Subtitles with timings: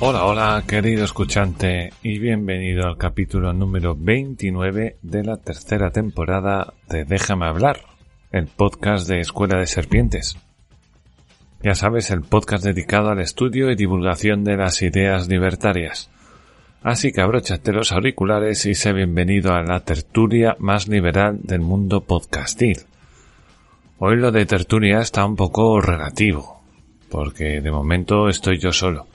[0.00, 7.04] Hola, hola, querido escuchante, y bienvenido al capítulo número 29 de la tercera temporada de
[7.04, 7.80] Déjame hablar,
[8.30, 10.38] el podcast de Escuela de Serpientes.
[11.64, 16.10] Ya sabes, el podcast dedicado al estudio y divulgación de las ideas libertarias.
[16.84, 22.04] Así que abróchate los auriculares y sé bienvenido a la tertulia más liberal del mundo
[22.04, 22.82] podcastil.
[23.98, 26.62] Hoy lo de tertulia está un poco relativo,
[27.10, 29.08] porque de momento estoy yo solo.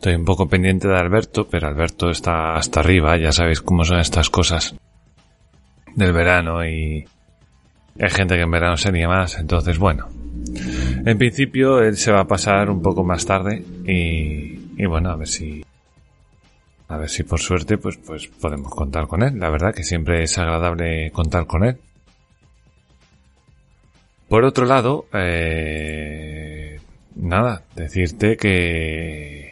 [0.00, 4.00] Estoy un poco pendiente de Alberto, pero Alberto está hasta arriba, ya sabéis cómo son
[4.00, 4.74] estas cosas
[5.94, 7.06] del verano y
[8.00, 10.08] hay gente que en verano sería más, entonces bueno.
[11.04, 15.16] En principio él se va a pasar un poco más tarde y, y bueno, a
[15.16, 15.62] ver si
[16.88, 19.38] a ver si por suerte pues pues podemos contar con él.
[19.38, 21.76] La verdad que siempre es agradable contar con él.
[24.30, 26.80] Por otro lado, eh,
[27.16, 29.49] nada, decirte que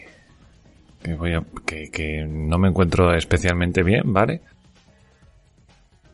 [1.15, 4.41] voy a, que, que no me encuentro especialmente bien, ¿vale?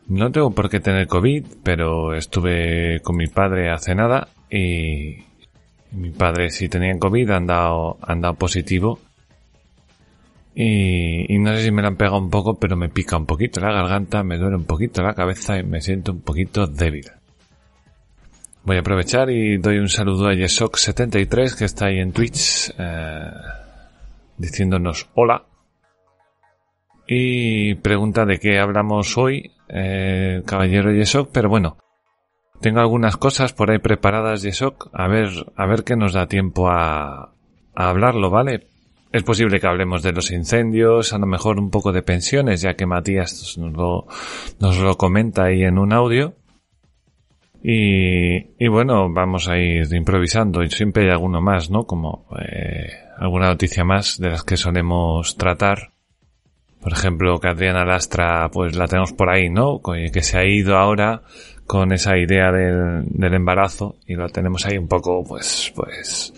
[0.07, 5.17] No tengo por qué tener COVID, pero estuve con mi padre hace nada y
[5.91, 8.99] mi padre si tenía COVID han dado, han dado positivo.
[10.53, 13.25] Y, y, no sé si me la han pegado un poco, pero me pica un
[13.25, 17.11] poquito la garganta, me duele un poquito la cabeza y me siento un poquito débil.
[18.63, 22.71] Voy a aprovechar y doy un saludo a Yesok73 que está ahí en Twitch.
[22.77, 23.31] Eh,
[24.37, 25.45] diciéndonos hola.
[27.07, 31.77] Y pregunta de qué hablamos hoy, eh, caballero Yesok, pero bueno,
[32.61, 36.69] tengo algunas cosas por ahí preparadas, Yesok, a ver, a ver qué nos da tiempo
[36.69, 37.31] a,
[37.75, 38.67] hablarlo, ¿vale?
[39.11, 42.73] Es posible que hablemos de los incendios, a lo mejor un poco de pensiones, ya
[42.75, 44.07] que Matías nos lo,
[44.59, 46.33] nos lo comenta ahí en un audio.
[47.61, 51.85] Y, y bueno, vamos a ir improvisando y siempre hay alguno más, ¿no?
[51.85, 55.91] Como eh, alguna noticia más de las que solemos tratar.
[56.81, 59.81] Por ejemplo, que Adriana Lastra, pues la tenemos por ahí, ¿no?
[59.81, 61.23] Que se ha ido ahora
[61.65, 66.31] con esa idea del, del embarazo y lo tenemos ahí un poco, pues, pues,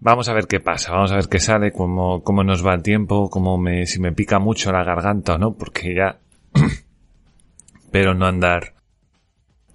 [0.00, 2.82] vamos a ver qué pasa, vamos a ver qué sale, cómo, cómo nos va el
[2.82, 6.18] tiempo, cómo me, si me pica mucho la garganta o no, porque ya,
[7.90, 8.74] pero no andar,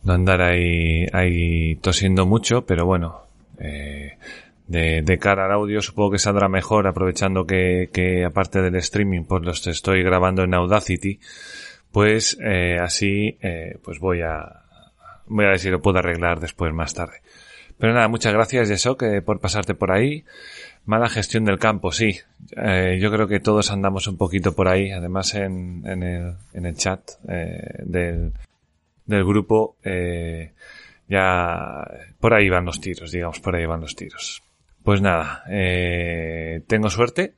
[0.03, 3.24] no andar ahí, ahí tosiendo mucho, pero bueno,
[3.59, 4.18] eh,
[4.73, 9.44] de, cara al audio supongo que saldrá mejor aprovechando que, que aparte del streaming pues
[9.44, 11.19] los estoy grabando en Audacity
[11.91, 14.63] pues eh, así eh, pues voy a
[15.28, 17.22] voy a ver si lo puedo arreglar después más tarde.
[17.78, 20.23] Pero nada muchas gracias Yesok por pasarte por ahí.
[20.85, 22.19] Mala gestión del campo sí.
[22.57, 24.91] Eh, yo creo que todos andamos un poquito por ahí.
[24.91, 28.33] Además en, en, el, en el chat del,
[29.06, 29.75] del grupo
[31.07, 31.85] ya
[32.19, 34.41] por ahí van los tiros digamos por ahí van los tiros
[34.83, 37.35] pues nada, eh, tengo suerte.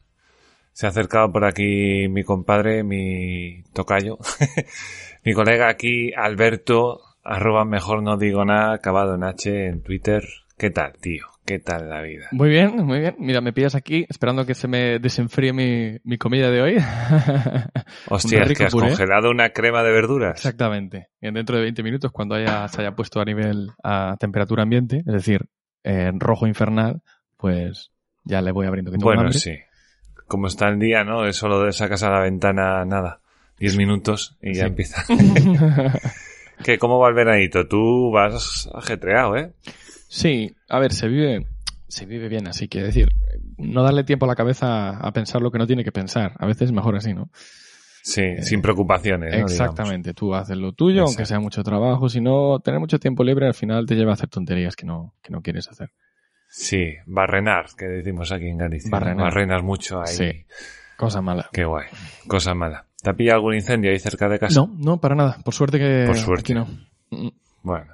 [0.72, 4.18] Se ha acercado por aquí mi compadre, mi tocayo,
[5.24, 10.24] mi colega aquí, Alberto, arroba mejor no digo nada, acabado en H en Twitter.
[10.58, 11.28] ¿Qué tal, tío?
[11.46, 12.28] ¿Qué tal la vida?
[12.32, 13.16] Muy bien, muy bien.
[13.20, 16.78] Mira, me pillas aquí esperando que se me desenfríe mi, mi comida de hoy.
[18.10, 18.88] Hostia, es que has puré.
[18.88, 20.38] congelado una crema de verduras.
[20.38, 21.10] Exactamente.
[21.22, 25.04] Y dentro de 20 minutos, cuando haya, se haya puesto a nivel a temperatura ambiente,
[25.06, 25.42] es decir,
[25.84, 27.02] en rojo infernal,
[27.46, 27.92] pues
[28.24, 28.92] ya le voy abriendo.
[28.92, 29.52] Que bueno, sí.
[30.28, 31.28] Como está el día, ¿no?
[31.28, 33.20] Es solo de sacas a la ventana, nada,
[33.60, 35.04] 10 minutos y ya empieza.
[36.64, 37.68] ¿Qué, ¿Cómo va el veranito?
[37.68, 39.54] Tú vas ajetreado, ¿eh?
[40.08, 41.46] Sí, a ver, se vive,
[41.88, 43.10] se vive bien, así que decir,
[43.60, 46.34] no darle tiempo a la cabeza a pensar lo que no tiene que pensar.
[46.40, 47.30] A veces es mejor así, ¿no?
[48.02, 49.38] Sí, eh, sin preocupaciones.
[49.38, 49.46] ¿no?
[49.46, 50.16] Exactamente, Digamos.
[50.16, 51.10] tú haces lo tuyo, Exacto.
[51.12, 52.10] aunque sea mucho trabajo.
[52.10, 55.14] Si no, tener mucho tiempo libre al final te lleva a hacer tonterías que no,
[55.22, 55.92] que no quieres hacer.
[56.48, 58.90] Sí, barrenar, que decimos aquí en Galicia.
[58.90, 59.26] Barrenar.
[59.26, 60.08] Barrenas mucho ahí.
[60.08, 60.46] Sí.
[60.98, 61.50] Cosa mala.
[61.52, 61.88] Qué guay.
[62.28, 62.86] Cosa mala.
[63.04, 64.62] ¿Te ha pillado algún incendio ahí cerca de casa?
[64.62, 65.38] No, no, para nada.
[65.44, 66.42] Por suerte que Por suerte.
[66.42, 66.68] aquí no.
[67.62, 67.94] Bueno.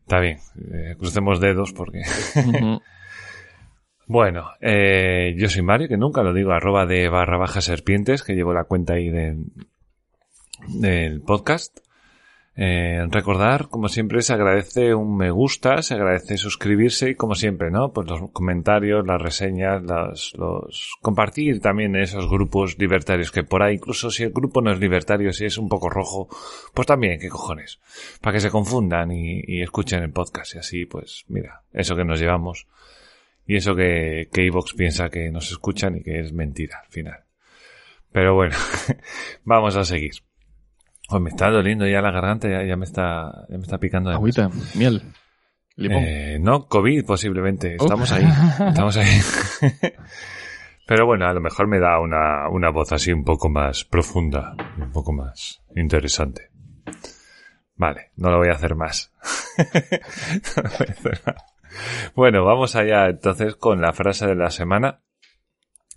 [0.00, 0.38] Está bien.
[0.72, 1.98] Eh, crucemos dedos porque...
[1.98, 2.82] Uh -huh.
[4.06, 8.34] bueno, eh, yo soy Mario, que nunca lo digo, arroba de barra baja serpientes, que
[8.34, 9.36] llevo la cuenta ahí de,
[10.68, 11.78] del podcast.
[12.58, 17.70] Eh, recordar, como siempre, se agradece un me gusta, se agradece suscribirse y como siempre,
[17.70, 17.92] ¿no?
[17.92, 23.74] Pues los comentarios, las reseñas, las, los compartir también esos grupos libertarios que por ahí,
[23.74, 26.28] incluso si el grupo no es libertario, si es un poco rojo,
[26.72, 27.78] pues también, qué cojones,
[28.22, 32.04] para que se confundan y, y escuchen el podcast y así, pues mira, eso que
[32.04, 32.66] nos llevamos
[33.46, 37.24] y eso que, que Evox piensa que nos escuchan y que es mentira al final.
[38.12, 38.56] Pero bueno,
[39.44, 40.25] vamos a seguir.
[41.08, 44.10] Pues me está doliendo ya la garganta, ya, ya me está, ya me está picando.
[44.10, 45.02] Agüita, miel,
[45.76, 46.02] limón.
[46.04, 47.76] Eh, no, COVID posiblemente.
[47.78, 47.84] Oh.
[47.84, 48.24] Estamos ahí.
[48.68, 49.20] Estamos ahí.
[50.86, 54.54] Pero bueno, a lo mejor me da una, una voz así un poco más profunda,
[54.78, 56.50] un poco más interesante.
[57.74, 59.12] Vale, no lo voy a hacer más.
[60.56, 61.44] No lo voy a hacer más.
[62.14, 65.00] Bueno, vamos allá entonces con la frase de la semana.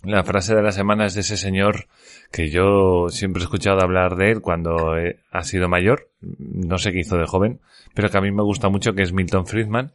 [0.02, 1.86] La frase de la semana es de ese señor
[2.32, 6.08] que yo siempre he escuchado hablar de él cuando eh, ha sido mayor.
[6.20, 7.60] No sé qué hizo de joven,
[7.94, 9.92] pero que a mí me gusta mucho, que es Milton Friedman.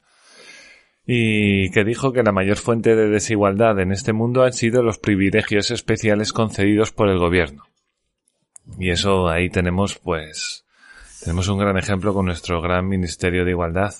[1.08, 5.00] Y que dijo que la mayor fuente de desigualdad en este mundo han sido los
[5.00, 7.64] privilegios especiales concedidos por el gobierno.
[8.80, 10.66] Y eso ahí tenemos, pues,
[11.24, 13.94] tenemos un gran ejemplo con nuestro gran Ministerio de Igualdad,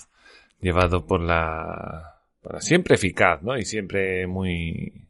[0.60, 3.56] llevado por la, por la siempre eficaz, ¿no?
[3.56, 5.05] Y siempre muy,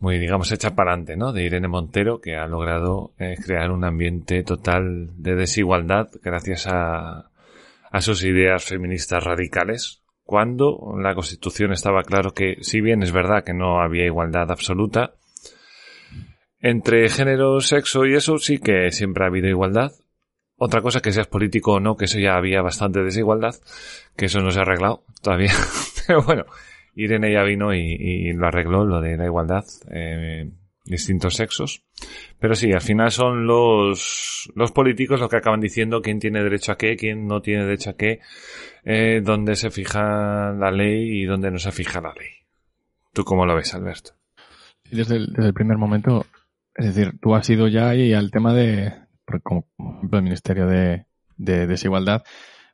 [0.00, 1.32] muy, digamos, hecha para adelante, ¿no?
[1.32, 7.30] De Irene Montero, que ha logrado eh, crear un ambiente total de desigualdad gracias a,
[7.90, 13.44] a sus ideas feministas radicales, cuando la Constitución estaba claro que, si bien es verdad
[13.44, 15.14] que no había igualdad absoluta,
[16.60, 19.92] entre género, sexo y eso sí que siempre ha habido igualdad.
[20.56, 23.54] Otra cosa que seas político o no, que eso ya había bastante desigualdad,
[24.16, 25.52] que eso no se ha arreglado todavía.
[26.06, 26.44] Pero bueno,
[26.94, 30.50] Irene ya vino y, y lo arregló, lo de la igualdad, eh,
[30.84, 31.82] distintos sexos.
[32.38, 36.72] Pero sí, al final son los, los políticos los que acaban diciendo quién tiene derecho
[36.72, 38.20] a qué, quién no tiene derecho a qué,
[38.84, 42.30] eh, dónde se fija la ley y dónde no se fija la ley.
[43.12, 44.12] ¿Tú cómo lo ves, Alberto?
[44.90, 46.26] Desde el, desde el primer momento,
[46.74, 48.92] es decir, tú has ido ya ahí al tema de,
[49.42, 51.06] como por ejemplo, el Ministerio de,
[51.36, 52.22] de Desigualdad.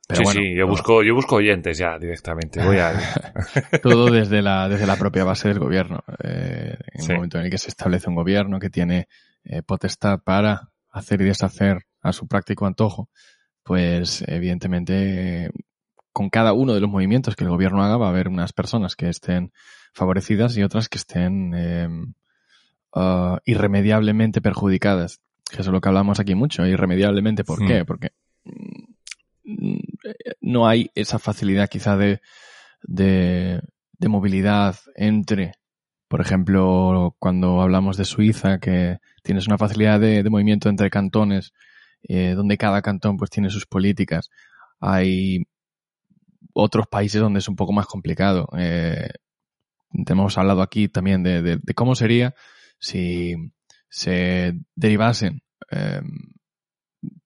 [0.09, 2.63] Pero sí, bueno, sí, yo todo- busco, yo busco oyentes ya directamente.
[2.65, 2.93] Voy a,
[3.83, 6.05] todo desde la, desde la propia base del gobierno.
[6.23, 7.11] Eh, en Sí.
[7.13, 9.09] el momento en el que se establece un gobierno que tiene
[9.45, 13.11] eh, potestad para hacer y deshacer a su práctico antojo,
[13.65, 15.51] pues evidentemente eh,
[16.13, 18.95] con cada uno de los movimientos que el gobierno haga va a haber unas personas
[18.97, 19.53] que estén
[19.93, 21.89] favorecidas y otras que estén eh,
[22.95, 25.21] ah, irremediablemente perjudicadas.
[25.51, 27.45] Que eso es lo que hablamos aquí mucho, irremediablemente.
[27.45, 27.67] ¿Por Hmm.
[27.67, 27.85] qué?
[27.85, 28.13] Porque
[28.45, 28.85] mm,
[30.41, 32.21] no hay esa facilidad quizá de,
[32.83, 33.61] de,
[34.09, 35.53] movilidad entre,
[36.09, 41.53] por ejemplo, cuando hablamos de Suiza, que tienes una facilidad de, movimiento entre cantones,
[42.03, 44.31] eh, donde cada cantón pues tiene sus políticas.
[44.81, 45.45] Hay
[46.53, 48.49] otros países donde es un poco más complicado.
[48.57, 49.09] Eh,
[49.93, 52.35] hemos hablado aquí también de cómo sería
[52.79, 53.35] si
[53.89, 56.01] se derivasen, eh,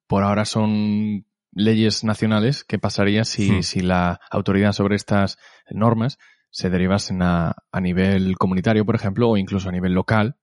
[0.06, 3.62] por ahora son leyes nacionales, ¿qué pasaría si, Hmm.
[3.62, 5.38] si la autoridad sobre estas
[5.70, 6.18] normas
[6.50, 10.36] se derivasen a, a nivel comunitario, por ejemplo, o incluso a nivel local,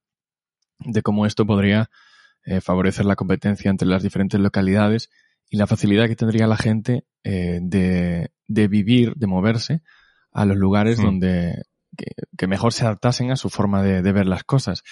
[0.78, 1.90] de cómo esto podría
[2.44, 5.10] eh, favorecer la competencia entre las diferentes localidades
[5.50, 9.82] y la facilidad que tendría la gente eh, de, de vivir, de moverse
[10.32, 11.04] a los lugares Hmm.
[11.04, 11.62] donde
[11.96, 14.82] que, que mejor se adaptasen a su forma de, de ver las cosas.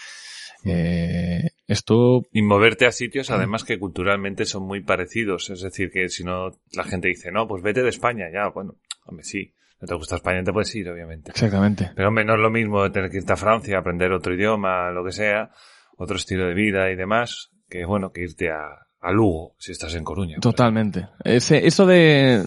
[0.64, 0.70] Hmm.
[0.70, 5.50] Eh, esto y moverte a sitios además que culturalmente son muy parecidos.
[5.50, 8.76] Es decir, que si no, la gente dice, no, pues vete de España, ya, bueno,
[9.04, 9.52] hombre, sí.
[9.78, 11.32] No te gusta España, te puedes ir, obviamente.
[11.32, 11.90] exactamente.
[11.94, 15.04] Pero hombre, no es lo mismo tener que irte a Francia, aprender otro idioma, lo
[15.04, 15.50] que sea,
[15.98, 19.94] otro estilo de vida y demás, que bueno, que irte a, a Lugo, si estás
[19.94, 20.38] en Coruña.
[20.40, 21.08] Totalmente.
[21.22, 22.44] Ese, eso de,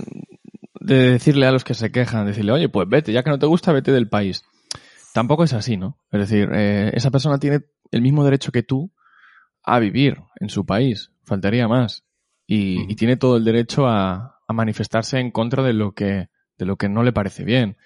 [0.80, 3.46] de decirle a los que se quejan, decirle, oye, pues vete, ya que no te
[3.46, 4.44] gusta, vete del país.
[5.14, 6.00] Tampoco es así, ¿no?
[6.12, 7.60] Es decir, eh, esa persona tiene
[7.92, 8.92] el mismo derecho que tú
[9.76, 11.12] a vivir en su país.
[11.24, 12.04] Faltaría más.
[12.48, 16.66] Y, y tiene todo el derecho a, a manifestarse en contra de lo que, de
[16.66, 17.78] lo que no le parece bien.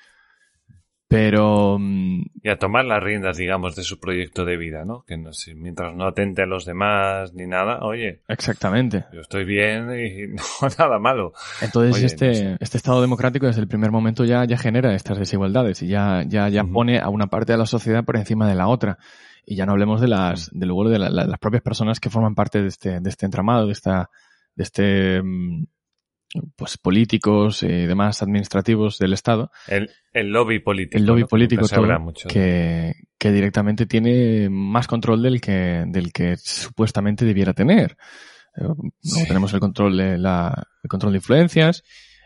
[1.14, 5.04] Pero, mm, Y a tomar las riendas, digamos, de su proyecto de vida, ¿no?
[5.08, 9.06] Que no mientras no atente a los demás ni nada, oye, exactamente.
[9.14, 10.42] yo estoy bien y no
[10.80, 11.34] nada malo.
[11.62, 12.58] Entonces Oye, este, no sé.
[12.60, 16.50] este Estado democrático desde el primer momento ya, ya genera estas desigualdades y ya, ya,
[16.50, 18.98] ya pone a una parte de la sociedad por encima de la otra.
[19.46, 22.10] Y ya no hablemos de las, de luego de la- la- las propias personas que
[22.10, 24.10] forman parte de este, de este entramado, de esta,
[24.56, 25.66] de este, mm,
[26.56, 30.98] pues políticos y demás administrativos del Estado, El, el lobby político.
[30.98, 32.28] el lobby político todo, mucho.
[32.28, 37.98] que, que directamente tiene más control del que, del que supuestamente debiera tener.
[38.56, 38.78] luego
[39.28, 41.84] tenemos el control de la, el control de influencias,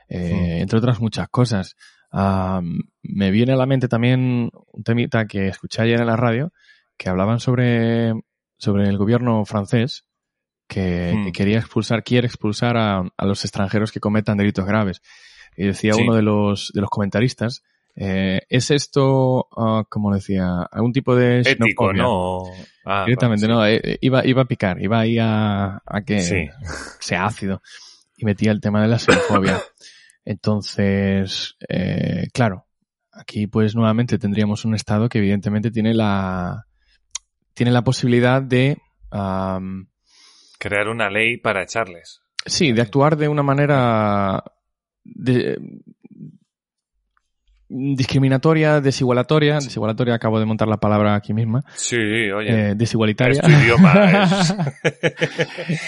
[0.08, 1.76] eh, entre otras muchas cosas.
[2.12, 2.62] Ah,
[3.04, 6.54] me viene a la mente también un temita que escuché ayer en la radio,
[6.98, 8.14] que hablaban sobre,
[8.58, 10.06] sobre el gobierno francés,
[10.68, 11.26] que, Hmm.
[11.26, 15.02] que quería expulsar, quiere expulsar a, a los extranjeros que cometan delitos graves.
[15.56, 16.02] Y decía Sí.
[16.04, 17.64] uno de los, de los comentaristas,
[17.96, 22.04] eh, ¿es esto, ah, como decía, algún tipo de Ético, xenofobia?
[22.04, 22.44] ¿no?
[22.86, 26.48] Ah, Directamente, no, eh, eh, iba, iba a picar, iba ahí a, a que Sí.
[27.00, 27.62] sea ácido
[28.16, 29.60] y metía el tema de la xenofobia.
[30.26, 32.68] Entonces, eh, claro,
[33.12, 36.66] aquí pues nuevamente tendríamos un Estado que evidentemente tiene la,
[37.54, 38.78] tiene la posibilidad de,
[39.10, 39.88] am,
[40.60, 42.22] Crear una ley para echarles.
[42.46, 44.44] sí, de actuar de una manera
[45.04, 45.58] de-
[47.70, 52.70] discriminatoria, desigualatoria, desigualatoria, acabo de montar la palabra aquí misma, Sí, oye.
[52.70, 53.42] eh, desigualitaria.
[53.42, 53.94] es tu idioma.
[54.24, 54.56] es-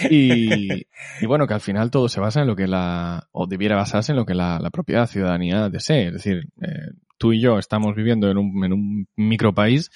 [0.10, 0.82] y,
[1.22, 4.12] y bueno, que al final todo se basa en lo que la, o debiera basarse
[4.12, 6.08] en lo que la, la propia ciudadanía desee.
[6.08, 9.90] Es decir, eh, tú y yo estamos viviendo en un, en un micropaís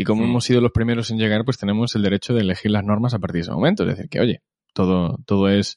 [0.00, 0.30] y como Mm.
[0.30, 3.18] hemos sido los primeros en llegar, pues tenemos el derecho de elegir las normas a
[3.18, 3.84] partir de ese momento.
[3.84, 4.42] Es decir, que oye,
[4.72, 5.76] todo, todo es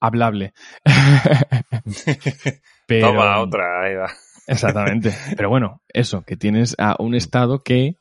[0.00, 0.52] hablable.
[2.86, 4.10] Pero, Toma otra, ahí va.
[4.46, 5.14] Exactamente.
[5.36, 7.98] Pero bueno, eso, que tienes a un Estado que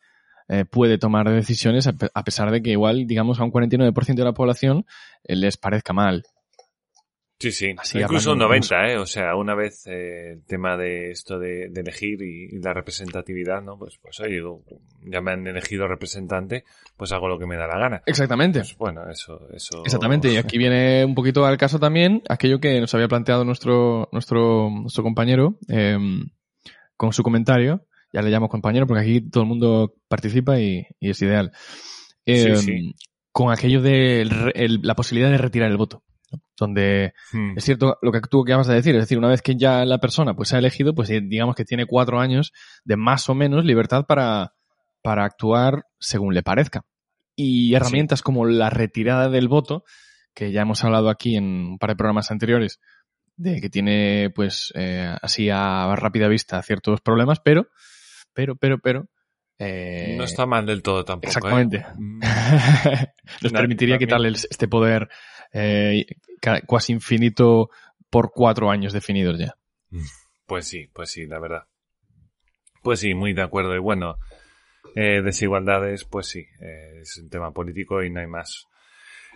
[0.48, 4.16] eh, puede tomar decisiones a, pe- a pesar de que igual, digamos, a un 49%
[4.16, 4.86] de la población
[5.24, 6.24] eh, les parezca mal.
[7.40, 7.74] Sí, sí.
[7.78, 8.98] Así Incluso un hablando 90, ¿eh?
[8.98, 12.74] O sea, una vez eh, el tema de esto de, de elegir y, y la
[12.74, 13.78] representatividad, ¿no?
[13.80, 14.42] Pues, pues oye,
[15.06, 16.66] ya me han elegido representante,
[16.98, 18.04] pues hago lo que me da la gana.
[18.06, 18.60] Exactamente.
[18.60, 19.84] Pues bueno, eso, eso.
[19.86, 20.32] Exactamente.
[20.34, 24.70] Y aquí viene un poquito al caso también aquello que nos había planteado nuestro, nuestro,
[24.70, 25.98] nuestro compañero eh,
[26.98, 27.86] con su comentario.
[28.12, 31.52] Ya le llamo compañero porque aquí todo el mundo participa y, y es ideal.
[32.26, 32.96] Eh, Sí, sí.
[33.32, 36.04] Con aquello de el- el- la posibilidad de retirar el voto.
[36.32, 36.40] ¿No?
[36.58, 37.58] Donde Hmm.
[37.58, 40.00] Es cierto lo que tú acabas de decir, es decir, una vez que ya la
[40.00, 42.52] persona pues se ha elegido, pues eh, digamos que tiene cuatro años
[42.84, 44.54] de más o menos libertad para,
[45.02, 46.84] para actuar según le parezca.
[47.36, 49.84] Y herramientas como la retirada del voto,
[50.34, 52.80] que ya hemos hablado aquí en un par de programas anteriores,
[53.38, 57.68] de que tiene pues eh, así a rápida vista ciertos problemas, pero,
[58.34, 59.08] pero, pero, pero...
[59.58, 61.28] eh, No está mal del todo tampoco.
[61.28, 61.32] ¿eh?
[61.38, 61.86] Exactamente.
[61.98, 62.20] Mm.
[63.42, 65.08] Nos permitiría también- quitarle este poder
[65.54, 66.06] eh,
[66.42, 67.70] ca- cuasi infinito
[68.10, 69.56] por cuatro años definidos ya.
[70.46, 71.64] Pues sí, pues sí, la verdad.
[72.82, 73.76] Pues sí, muy de acuerdo.
[73.76, 74.16] Y bueno,
[74.96, 78.66] eh, desigualdades, pues sí, eh, es un tema político y no hay más.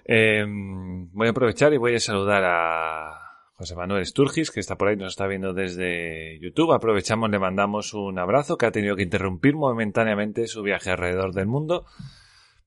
[0.05, 3.19] Eh, voy a aprovechar y voy a saludar a
[3.53, 6.73] José Manuel Sturgis, que está por ahí, nos está viendo desde YouTube.
[6.73, 11.45] Aprovechamos, le mandamos un abrazo, que ha tenido que interrumpir momentáneamente su viaje alrededor del
[11.47, 11.85] mundo.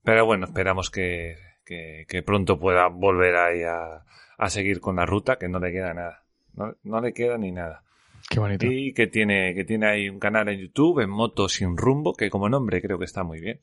[0.02, 1.36] Pero bueno, esperamos que,
[1.66, 4.04] que, que pronto pueda volver ahí a,
[4.38, 6.25] a seguir con la ruta, que no le queda nada.
[6.54, 7.82] No, no le queda ni nada.
[8.30, 8.66] Qué bonito.
[8.66, 12.30] Y que tiene, que tiene ahí un canal en YouTube, en Moto Sin Rumbo, que
[12.30, 13.61] como nombre creo que está muy bien.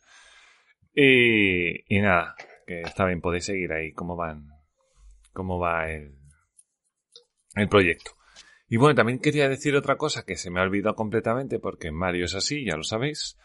[0.93, 2.36] Y, y nada,
[2.67, 4.50] que está bien, podéis seguir ahí cómo van,
[5.33, 6.15] cómo va el,
[7.55, 8.12] el proyecto.
[8.69, 12.25] Y bueno, también quería decir otra cosa que se me ha olvidado completamente, porque Mario
[12.25, 13.38] es así, ya lo sabéis.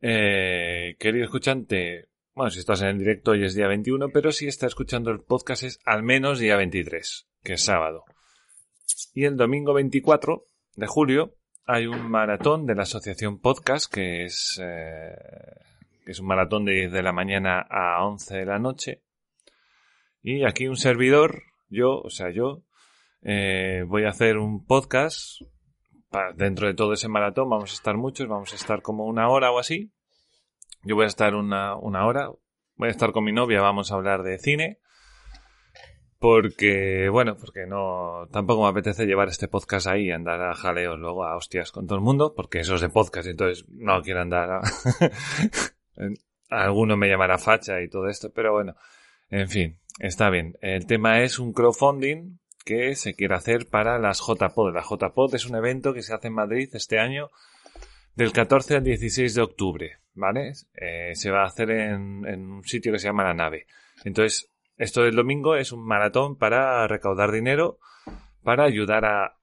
[0.00, 4.48] Eh, querido escuchante, bueno, si estás en el directo hoy es día 21, pero si
[4.48, 8.04] estás escuchando el podcast es al menos día 23, que es sábado.
[9.14, 14.60] Y el domingo 24 de julio hay un maratón de la asociación Podcast, que es,
[14.60, 15.14] eh,
[16.04, 19.04] que es un maratón de 10 de la mañana a 11 de la noche.
[20.20, 22.64] Y aquí un servidor, yo, o sea, yo,
[23.22, 25.40] eh, voy a hacer un podcast.
[26.36, 29.52] dentro de todo ese maratón vamos a estar muchos, vamos a estar como una hora
[29.52, 29.93] o así.
[30.84, 32.30] Yo voy a estar una, una hora.
[32.76, 34.78] Voy a estar con mi novia, vamos a hablar de cine.
[36.18, 40.98] Porque, bueno, porque no, tampoco me apetece llevar este podcast ahí y andar a jaleos
[40.98, 44.22] luego a hostias con todo el mundo, porque eso es de podcast, entonces no quiero
[44.22, 44.60] andar a...
[46.48, 48.74] Alguno me llamará facha y todo esto, pero bueno,
[49.28, 50.56] en fin, está bien.
[50.62, 54.72] El tema es un crowdfunding que se quiere hacer para las JPod.
[54.72, 57.30] La JPod es un evento que se hace en Madrid este año
[58.14, 60.52] del 14 al 16 de octubre, ¿vale?
[60.74, 63.66] Eh, se va a hacer en, en un sitio que se llama La Nave.
[64.04, 67.78] Entonces, esto del domingo es un maratón para recaudar dinero
[68.44, 69.36] para ayudar a,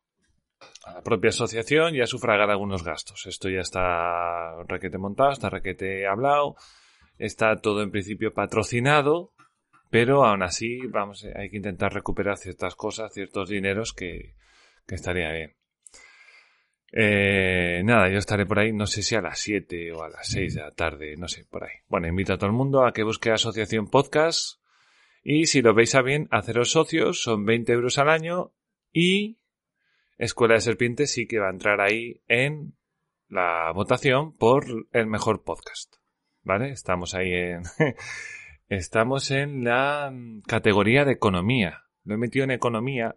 [0.86, 3.26] la propia asociación y a sufragar algunos gastos.
[3.26, 6.56] Esto ya está requete montado, está requete hablado,
[7.18, 9.34] está todo en principio patrocinado,
[9.90, 14.36] pero aún así vamos, hay que intentar recuperar ciertas cosas, ciertos dineros que,
[14.88, 15.56] que estaría bien.
[16.94, 20.28] Eh, nada, yo estaré por ahí, no sé si a las 7 o a las
[20.28, 21.76] 6 de la tarde, no sé, por ahí.
[21.88, 24.60] Bueno, invito a todo el mundo a que busque Asociación Podcast
[25.24, 28.52] Y si lo veis a bien, haceros socios, son 20 euros al año
[28.92, 29.38] y
[30.18, 32.76] Escuela de Serpientes sí que va a entrar ahí en
[33.30, 35.96] la votación por el mejor podcast.
[36.44, 36.72] ¿Vale?
[36.72, 37.64] Estamos ahí en...
[38.68, 40.14] Estamos en la
[40.48, 41.86] categoría de economía.
[42.04, 43.16] Lo he metido en economía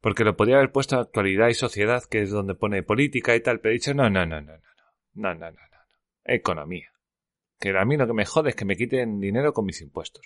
[0.00, 3.40] porque lo podría haber puesto en actualidad y sociedad, que es donde pone política y
[3.40, 4.62] tal, pero he dicho no, no, no, no, no,
[5.14, 5.78] no, no, no, no, no,
[6.24, 6.92] economía.
[7.58, 10.24] Que a mí lo que me jode es que me quiten dinero con mis impuestos.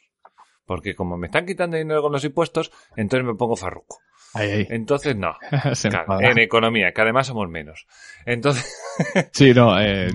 [0.66, 3.98] Porque como me están quitando dinero con los impuestos, entonces me pongo farruco.
[4.34, 5.36] Entonces, no.
[6.20, 7.86] en economía, que además somos menos.
[8.24, 8.64] Entonces.
[9.32, 10.08] sí, no, eh,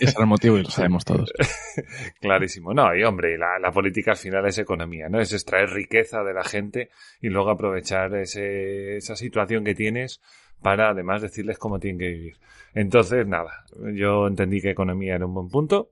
[0.00, 1.32] es el motivo y lo sabemos todos.
[2.20, 2.72] Clarísimo.
[2.72, 5.20] No, y hombre, la, la, política al final es economía, ¿no?
[5.20, 6.90] Es extraer riqueza de la gente
[7.20, 10.20] y luego aprovechar ese, esa situación que tienes
[10.62, 12.36] para además decirles cómo tienen que vivir.
[12.74, 13.64] Entonces, nada,
[13.94, 15.90] yo entendí que economía era un buen punto.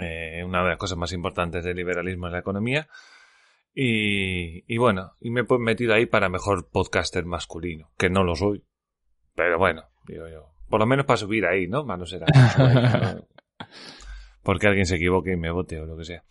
[0.00, 2.88] Eh, una de las cosas más importantes del liberalismo es la economía.
[3.74, 8.36] Y, y bueno, y me he metido ahí para mejor podcaster masculino, que no lo
[8.36, 8.64] soy.
[9.34, 10.54] Pero bueno, digo yo.
[10.68, 11.84] Por lo menos para subir ahí, ¿no?
[11.84, 12.26] Más no será.
[14.42, 16.22] Porque alguien se equivoque y me vote o lo que sea.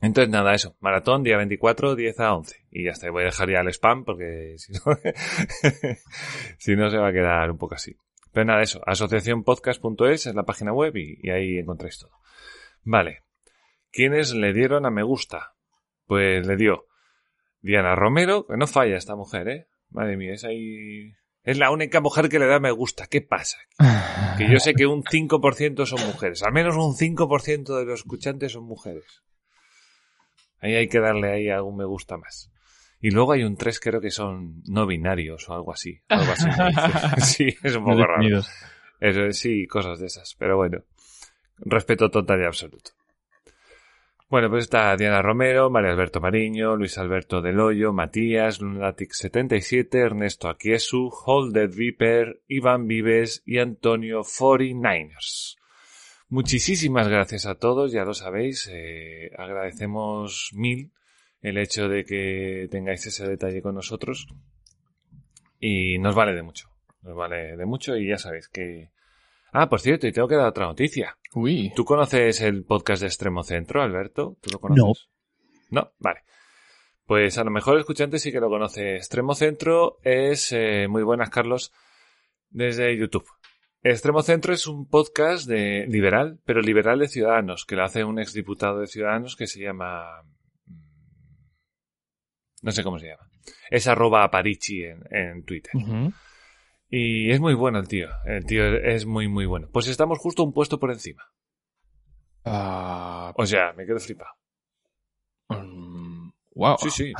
[0.00, 0.76] Entonces nada, eso.
[0.80, 2.66] Maratón, día 24, 10 a 11.
[2.70, 4.80] Y ya está, voy a dejar ya el spam porque si no,
[6.58, 7.96] si no se va a quedar un poco así.
[8.32, 8.80] Pero nada, eso.
[8.86, 12.12] Asociacionpodcast.es es la página web y, y ahí encontráis todo.
[12.84, 13.24] Vale.
[13.90, 15.54] ¿Quiénes le dieron a me gusta?
[16.08, 16.86] Pues le dio
[17.60, 19.68] Diana Romero, que no falla esta mujer, ¿eh?
[19.90, 21.12] Madre mía, es ahí...
[21.44, 23.06] Es la única mujer que le da me gusta.
[23.06, 23.58] ¿Qué pasa?
[24.36, 26.42] Que yo sé que un 5% son mujeres.
[26.42, 29.22] Al menos un 5% de los escuchantes son mujeres.
[30.60, 32.50] Ahí hay que darle ahí algún me gusta más.
[33.00, 36.00] Y luego hay un 3 creo que son no binarios o algo así.
[36.08, 36.48] Algo así.
[37.22, 38.42] sí, es un poco raro.
[39.00, 40.34] Eso, sí, cosas de esas.
[40.38, 40.82] Pero bueno,
[41.58, 42.90] respeto total y absoluto.
[44.30, 50.50] Bueno, pues está Diana Romero, María Alberto Mariño, Luis Alberto Del Hoyo, Matías, Lunatic77, Ernesto
[50.50, 55.56] Aquiesu, Holded Viper, Iván Vives y Antonio 49ers.
[56.28, 60.92] Muchísimas gracias a todos, ya lo sabéis, eh, agradecemos mil
[61.40, 64.28] el hecho de que tengáis ese detalle con nosotros
[65.58, 66.68] y nos vale de mucho,
[67.00, 68.90] nos vale de mucho y ya sabéis que
[69.52, 71.16] Ah, por cierto, y tengo que dar otra noticia.
[71.34, 71.72] Uy.
[71.74, 74.36] ¿Tú conoces el podcast de Extremo Centro, Alberto?
[74.40, 75.08] ¿Tú lo conoces?
[75.70, 75.80] No.
[75.80, 76.20] No, vale.
[77.04, 78.96] Pues a lo mejor el escuchante sí que lo conoce.
[78.96, 81.72] Extremo Centro es eh, muy buenas, Carlos,
[82.50, 83.26] desde YouTube.
[83.82, 88.18] Extremo Centro es un podcast de liberal, pero liberal de Ciudadanos, que lo hace un
[88.18, 90.22] exdiputado de Ciudadanos que se llama.
[90.66, 90.74] Mm,
[92.62, 93.30] no sé cómo se llama.
[93.70, 95.72] Es arroba aparici en, en Twitter.
[96.90, 98.08] Y es muy bueno el tío.
[98.24, 99.68] El tío es muy, muy bueno.
[99.72, 101.22] Pues estamos justo un puesto por encima.
[102.44, 104.30] Ah, o sea, me quedo flipado.
[106.54, 106.76] wow.
[106.82, 107.12] Sí, sí.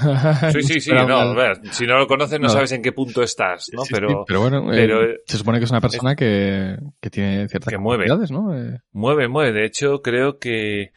[0.53, 0.91] Sí, sí, sí.
[0.93, 1.35] no,
[1.71, 3.83] si no lo conoces no, sabes en qué punto estás, ¿no?
[3.89, 7.79] pero, pero bueno, eh, se supone que es una persona que, que tiene ciertas que
[7.79, 8.07] mueve.
[8.31, 8.57] ¿no?
[8.57, 9.53] Eh, mueve, mueve.
[9.53, 10.93] De hecho, creo que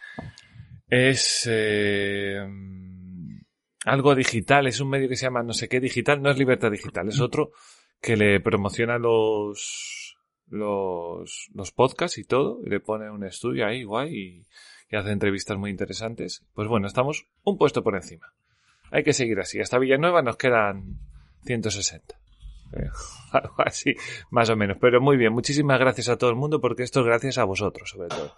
[0.87, 2.39] es eh,
[3.85, 4.65] algo digital.
[4.65, 6.21] Es un medio que se llama no sé qué digital.
[6.21, 7.51] No es libertad digital, es otro
[8.01, 13.83] que le promociona los, los, los podcasts y todo, y le pone un estudio ahí
[13.83, 14.47] guay y,
[14.95, 16.43] hace entrevistas muy interesantes.
[16.53, 18.33] Pues bueno, estamos un puesto por encima.
[18.91, 19.61] Hay que seguir así.
[19.61, 20.99] Hasta Villanueva nos quedan
[21.45, 22.19] 160.
[22.73, 22.89] Eh,
[23.31, 23.95] algo así,
[24.31, 24.77] más o menos.
[24.81, 27.89] Pero muy bien, muchísimas gracias a todo el mundo porque esto es gracias a vosotros,
[27.89, 28.35] sobre todo.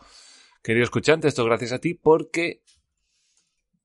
[0.62, 2.62] Querido escuchante, esto es gracias a ti porque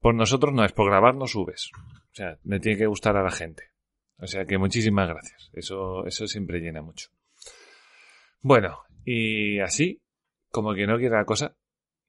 [0.00, 1.70] por nosotros no es, por grabar no subes.
[2.12, 3.70] O sea, me tiene que gustar a la gente.
[4.18, 5.50] O sea que muchísimas gracias.
[5.52, 7.08] Eso, eso siempre llena mucho.
[8.40, 10.02] Bueno, y así,
[10.50, 11.56] como que no quiera la cosa,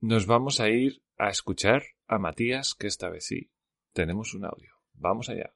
[0.02, 3.52] nos vamos a ir a escuchar a Matías, que esta vez sí
[3.94, 4.74] tenemos un audio.
[4.94, 5.54] Vamos allá.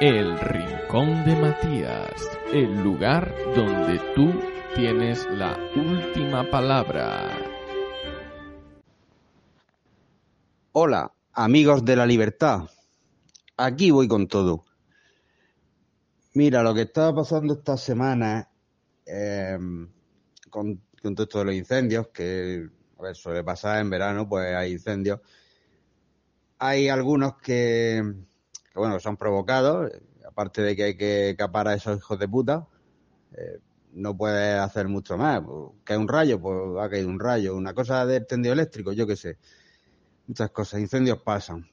[0.00, 4.32] El Rincón de Matías, el lugar donde tú
[4.76, 7.36] tienes la última palabra.
[10.70, 12.62] Hola, Amigos de la libertad,
[13.56, 14.64] aquí voy con todo.
[16.34, 18.50] Mira, lo que estaba pasando esta semana
[19.06, 19.88] em,
[20.50, 24.72] con, todo esto de los incendios, que a ver, suele pasar en verano, pues hay
[24.72, 25.20] incendios.
[26.58, 28.02] Hay algunos que,
[28.74, 29.92] bueno, que son provocados,
[30.26, 32.66] aparte de que hay que capar a esos hijos de puta,
[33.36, 33.60] eh,
[33.92, 35.40] no puede hacer mucho más.
[35.84, 37.54] Que hay un rayo, pues ha caído un rayo.
[37.54, 39.38] Una cosa de tendido eléctrico, yo qué sé
[40.28, 41.68] muchas cosas, incendios pasan.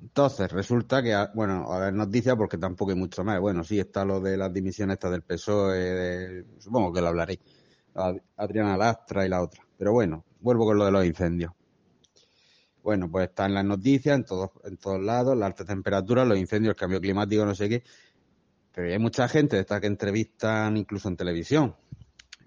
[0.00, 3.40] Entonces, resulta que, bueno, a ver, noticia porque tampoco hay mucho más.
[3.40, 7.40] Bueno, sí está lo de las dimisiones del PSOE, supongo que lo hablaré.
[8.36, 9.66] Adriana Lastra y la otra.
[9.76, 11.52] Pero bueno, vuelvo con lo de los incendios.
[12.80, 16.38] Bueno, pues está en las noticias, en todos, en todos lados, la alta temperatura, los
[16.38, 17.82] incendios, el cambio climático, no sé qué.
[18.72, 21.74] Pero hay mucha gente de estas que entrevistan incluso en televisión.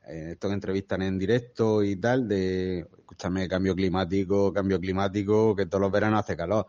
[0.08, 5.66] Eh, estos que entrevistan en directo y tal, de, escúchame, cambio climático, cambio climático, que
[5.66, 6.68] todos los veranos hace calor.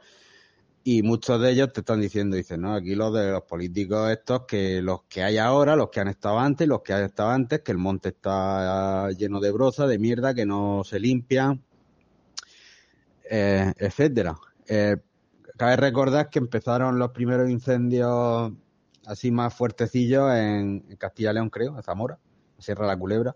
[0.84, 4.46] Y muchos de ellos te están diciendo, dicen, no, aquí los de los políticos estos,
[4.46, 7.60] que los que hay ahora, los que han estado antes, los que han estado antes,
[7.60, 11.62] que el monte está lleno de broza, de mierda, que no se limpian,
[13.30, 14.36] eh, etcétera.
[14.66, 14.96] Eh,
[15.56, 18.52] cabe recordar que empezaron los primeros incendios
[19.06, 22.18] así más fuertecillos en, Castilla y León, creo, en Zamora,
[22.62, 23.34] Sierra la Culebra,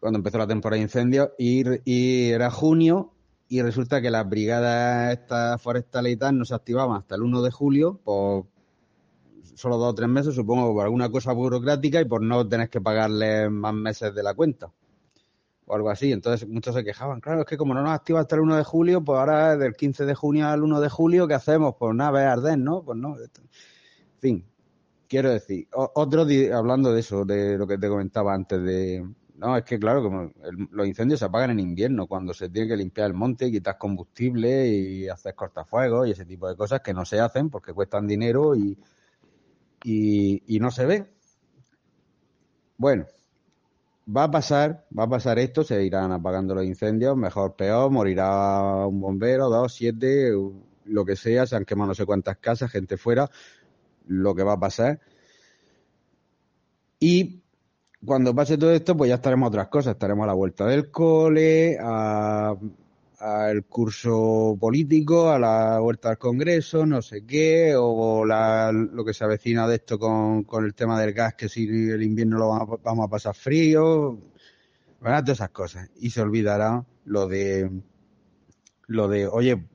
[0.00, 3.12] cuando empezó la temporada de incendios, y, era junio
[3.48, 5.18] y resulta que las brigadas
[5.60, 8.46] forestales y tal no se activaban hasta el 1 de julio, por
[9.54, 12.80] solo dos o tres meses, supongo, por alguna cosa burocrática y por no tener que
[12.80, 14.72] pagarle más meses de la cuenta.
[15.66, 16.12] O algo así.
[16.12, 17.20] Entonces muchos se quejaban.
[17.20, 19.74] Claro, es que como no nos activa hasta el 1 de julio, pues ahora del
[19.74, 21.74] 15 de junio al 1 de julio, ¿qué hacemos?
[21.78, 22.82] Pues nada, es arder, ¿no?
[22.82, 23.16] Pues no.
[23.18, 23.28] En
[24.20, 24.49] fin,
[25.10, 29.64] quiero decir, otro hablando de eso, de lo que te comentaba antes de, no, es
[29.64, 30.30] que claro, como
[30.70, 34.68] los incendios se apagan en invierno, cuando se tiene que limpiar el monte, quitar combustible
[34.68, 38.54] y hacer cortafuegos y ese tipo de cosas que no se hacen porque cuestan dinero
[38.54, 38.78] y,
[39.82, 41.10] y, no se ve.
[42.76, 43.06] Bueno,
[44.16, 48.86] va a pasar, va a pasar esto, se irán apagando los incendios, mejor, peor, morirá
[48.86, 50.30] un bombero, dos, siete,
[50.84, 53.28] lo que sea, se han quemado no sé cuántas casas, gente fuera,
[54.10, 55.00] lo que va a pasar.
[56.98, 57.42] Y
[58.04, 59.92] cuando pase todo esto, pues ya estaremos a otras cosas.
[59.92, 67.02] Estaremos a la vuelta del cole, al curso político, a la vuelta al Congreso, no
[67.02, 71.48] sé qué, o lo que se avecina de esto con, el tema del gas, que
[71.48, 72.48] si el invierno lo
[72.82, 74.18] vamos a, pasar frío,
[75.00, 75.88] van todas esas cosas.
[76.00, 77.70] Y se olvidará lo de,
[78.88, 79.69] lo de, oye,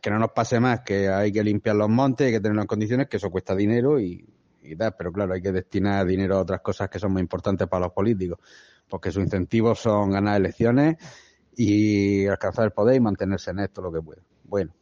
[0.00, 2.66] que no nos pase más, que hay que limpiar los montes, hay que tenerlo en
[2.66, 4.26] condiciones, que eso cuesta dinero y,
[4.98, 7.92] pero claro, hay que destinar dinero a otras cosas que son muy importantes para los
[7.92, 8.38] políticos,
[8.88, 10.96] porque sus incentivos son ganar elecciones
[11.56, 14.22] y alcanzar el poder y mantenerse en esto lo que pueda.
[14.44, 14.74] Bueno,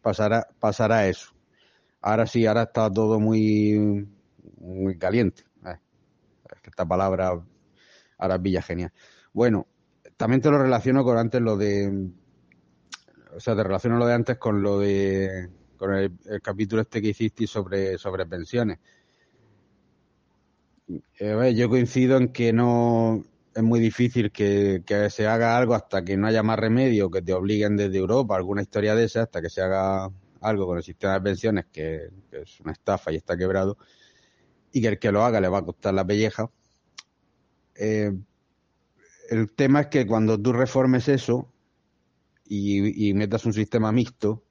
[0.00, 1.32] pasará, pasará eso.
[2.00, 4.08] Ahora sí, ahora está todo muy,
[4.58, 5.42] muy caliente.
[5.66, 5.76] Eh,
[6.50, 7.42] es esta palabra
[8.20, 8.92] ahora es villa genial.
[9.32, 9.66] Bueno,
[10.16, 12.10] también te lo relaciono con antes lo de,
[13.34, 16.12] o sea, te relaciono lo de antes con lo de, con el,
[16.42, 18.78] capítulo este que hiciste sobre, sobre pensiones
[21.18, 26.16] eh, yo coincido en que no es muy difícil que, se haga algo hasta que
[26.16, 29.50] no haya más remedio, que te obliguen desde Europa, alguna historia de esa, hasta que
[29.50, 33.76] se haga algo con el sistema de pensiones, que, es una estafa y está quebrado,
[34.72, 36.50] y que el que lo haga le va a costar la pelleja.
[37.74, 38.12] Eh,
[39.30, 41.52] el tema es que cuando tú reformes eso
[42.50, 44.44] y metas un sistema mixto,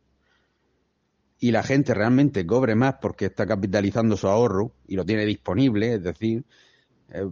[1.40, 5.96] y la gente realmente cobre más porque está capitalizando su ahorro y lo tiene disponible,
[5.96, 6.46] es decir,
[7.10, 7.30] eh,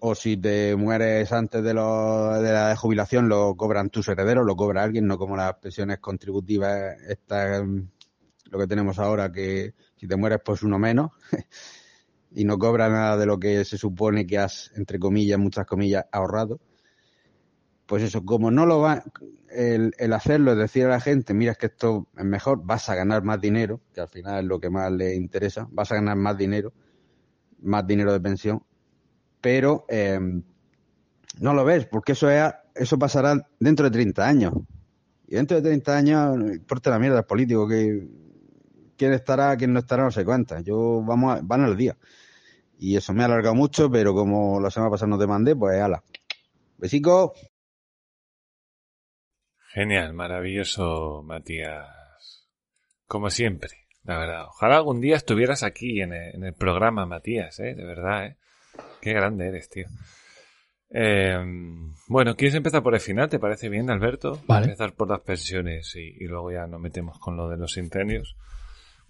[0.00, 4.54] o si te mueres antes de, lo, de la jubilación lo cobran tus herederos, lo
[4.54, 10.16] cobra alguien, no como las pensiones contributivas, esta, lo que tenemos ahora, que si te
[10.16, 11.10] mueres pues uno menos
[12.32, 16.04] y no cobra nada de lo que se supone que has, entre comillas, muchas comillas,
[16.12, 16.60] ahorrado
[17.86, 19.04] pues eso, como no lo va,
[19.50, 22.94] el, hacerlo, es decir a la gente, mira, es que esto es mejor, vas a
[22.94, 26.16] ganar más dinero, que al final es lo que más le interesa, vas a ganar
[26.16, 26.72] más dinero,
[27.62, 28.62] más dinero de pensión,
[29.40, 30.18] pero eh,
[31.40, 34.52] no lo ves, porque eso es, eso pasará dentro de 30 años.
[35.28, 38.08] Y dentro de 30 años, no importa la mierda el político, que
[38.96, 40.60] quién estará, quién no estará, no se cuenta.
[40.60, 41.96] Yo, vamos, a, van al día.
[42.78, 45.80] Y eso me ha alargado mucho, pero como la semana pasada no te mandé, pues
[45.80, 46.02] ala.
[46.78, 47.34] Besico.
[49.76, 52.48] Genial, maravilloso, Matías.
[53.06, 53.72] Como siempre,
[54.04, 54.44] la verdad.
[54.46, 57.74] Ojalá algún día estuvieras aquí en el, programa, Matías, ¿eh?
[57.74, 58.36] De verdad, ¿eh?
[59.02, 59.84] Qué grande eres, tío.
[60.88, 61.36] Eh,
[62.08, 63.28] bueno, ¿quieres empezar por el final?
[63.28, 64.40] ¿Te parece bien, Alberto?
[64.46, 64.64] Vale.
[64.64, 68.34] Empezar por las pensiones y, luego ya nos metemos con lo de los incendios.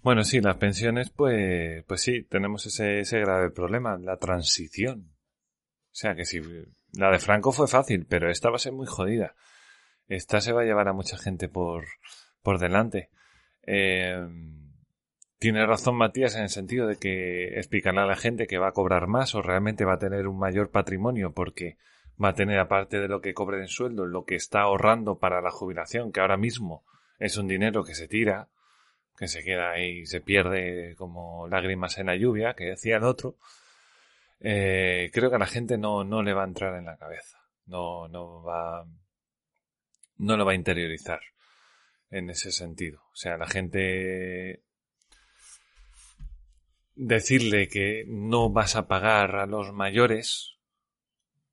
[0.01, 5.15] Bueno, sí, las pensiones, pues, pues sí, tenemos ese, ese grave problema, la transición.
[5.85, 6.41] O sea que si
[6.91, 9.33] la de Franco fue fácil, pero esta va a ser muy jodida
[10.07, 11.85] esta se va a llevar a mucha gente por,
[12.41, 13.09] por delante.
[13.63, 14.27] Eh,
[15.39, 18.73] tiene razón Matías en el sentido de que explicarle a la gente que va a
[18.73, 21.77] cobrar más o realmente va a tener un mayor patrimonio porque
[22.21, 25.41] va a tener aparte de lo que cobre en sueldo lo que está ahorrando para
[25.41, 26.83] la jubilación que ahora mismo
[27.19, 28.47] es un dinero que se tira
[29.15, 33.35] que se queda ahí se pierde como lágrimas en la lluvia que decía el otro
[34.39, 37.39] eh, creo que a la gente no, no le va a entrar en la cabeza.
[37.65, 38.85] No, no va,
[40.17, 41.21] no lo va a interiorizar
[42.09, 43.01] en ese sentido.
[43.11, 44.63] O sea, la gente
[46.95, 50.57] decirle que no vas a pagar a los mayores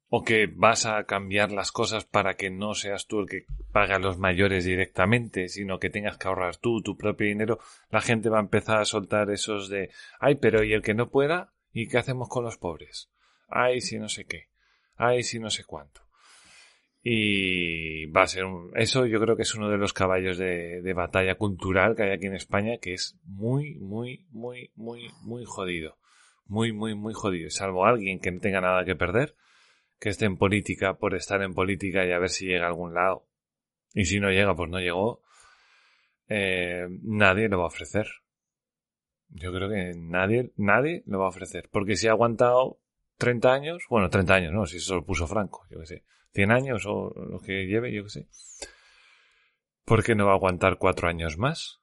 [0.09, 3.97] o que vas a cambiar las cosas para que no seas tú el que paga
[3.97, 7.59] a los mayores directamente, sino que tengas que ahorrar tú tu propio dinero,
[7.91, 11.11] la gente va a empezar a soltar esos de, ay, pero ¿y el que no
[11.11, 11.53] pueda?
[11.73, 13.11] ¿Y qué hacemos con los pobres?
[13.49, 14.49] Ay, si no sé qué.
[14.97, 16.04] Ay, si no sé cuánto.
[17.07, 20.81] Y va a ser un, eso yo creo que es uno de los caballos de,
[20.81, 25.45] de batalla cultural que hay aquí en España, que es muy, muy, muy, muy, muy
[25.45, 25.99] jodido.
[26.47, 27.51] Muy, muy, muy jodido.
[27.51, 29.37] Salvo alguien que no tenga nada que perder,
[30.01, 32.95] que esté en política por estar en política y a ver si llega a algún
[32.95, 33.27] lado.
[33.93, 35.21] Y si no llega, pues no llegó.
[36.29, 38.07] Eh, nadie lo va a ofrecer.
[39.29, 41.69] Yo creo que nadie, nadie lo va a ofrecer.
[41.71, 42.81] Porque si ha aguantado
[43.19, 46.05] 30 años, bueno, 30 años, no, si eso lo puso Franco, yo que sé.
[46.35, 48.29] 100 años o lo que lleve, yo que sé.
[49.85, 51.81] ¿Por qué no va a aguantar cuatro años más?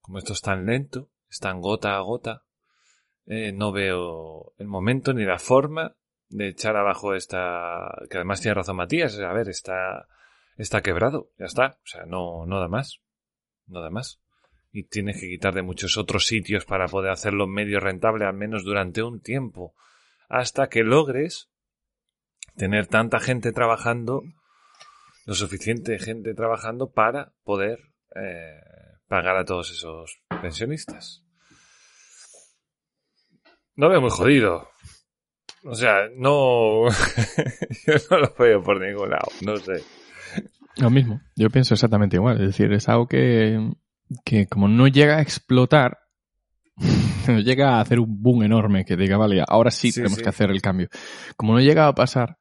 [0.00, 2.44] Como esto es tan lento, es tan gota a gota,
[3.26, 5.96] eh, no veo el momento ni la forma
[6.28, 10.08] de echar abajo esta, que además tiene razón Matías, a ver, está,
[10.56, 13.00] está quebrado, ya está, o sea, no, no da más,
[13.66, 14.20] no da más.
[14.72, 18.64] Y tienes que quitar de muchos otros sitios para poder hacerlo medio rentable, al menos
[18.64, 19.74] durante un tiempo,
[20.28, 21.49] hasta que logres
[22.56, 24.22] tener tanta gente trabajando,
[25.26, 27.78] lo suficiente gente trabajando para poder
[28.16, 28.60] eh,
[29.08, 31.24] pagar a todos esos pensionistas.
[33.76, 34.68] No veo muy jodido.
[35.64, 36.88] O sea, no.
[37.86, 39.82] yo no lo veo por ningún lado, no sé.
[40.76, 42.40] Lo mismo, yo pienso exactamente igual.
[42.40, 43.72] Es decir, es algo que,
[44.24, 45.98] que como no llega a explotar,
[47.28, 50.22] no llega a hacer un boom enorme que diga, vale, ahora sí, Sí, tenemos sí.
[50.22, 50.88] que hacer el cambio.
[51.36, 52.38] Como no llega a pasar,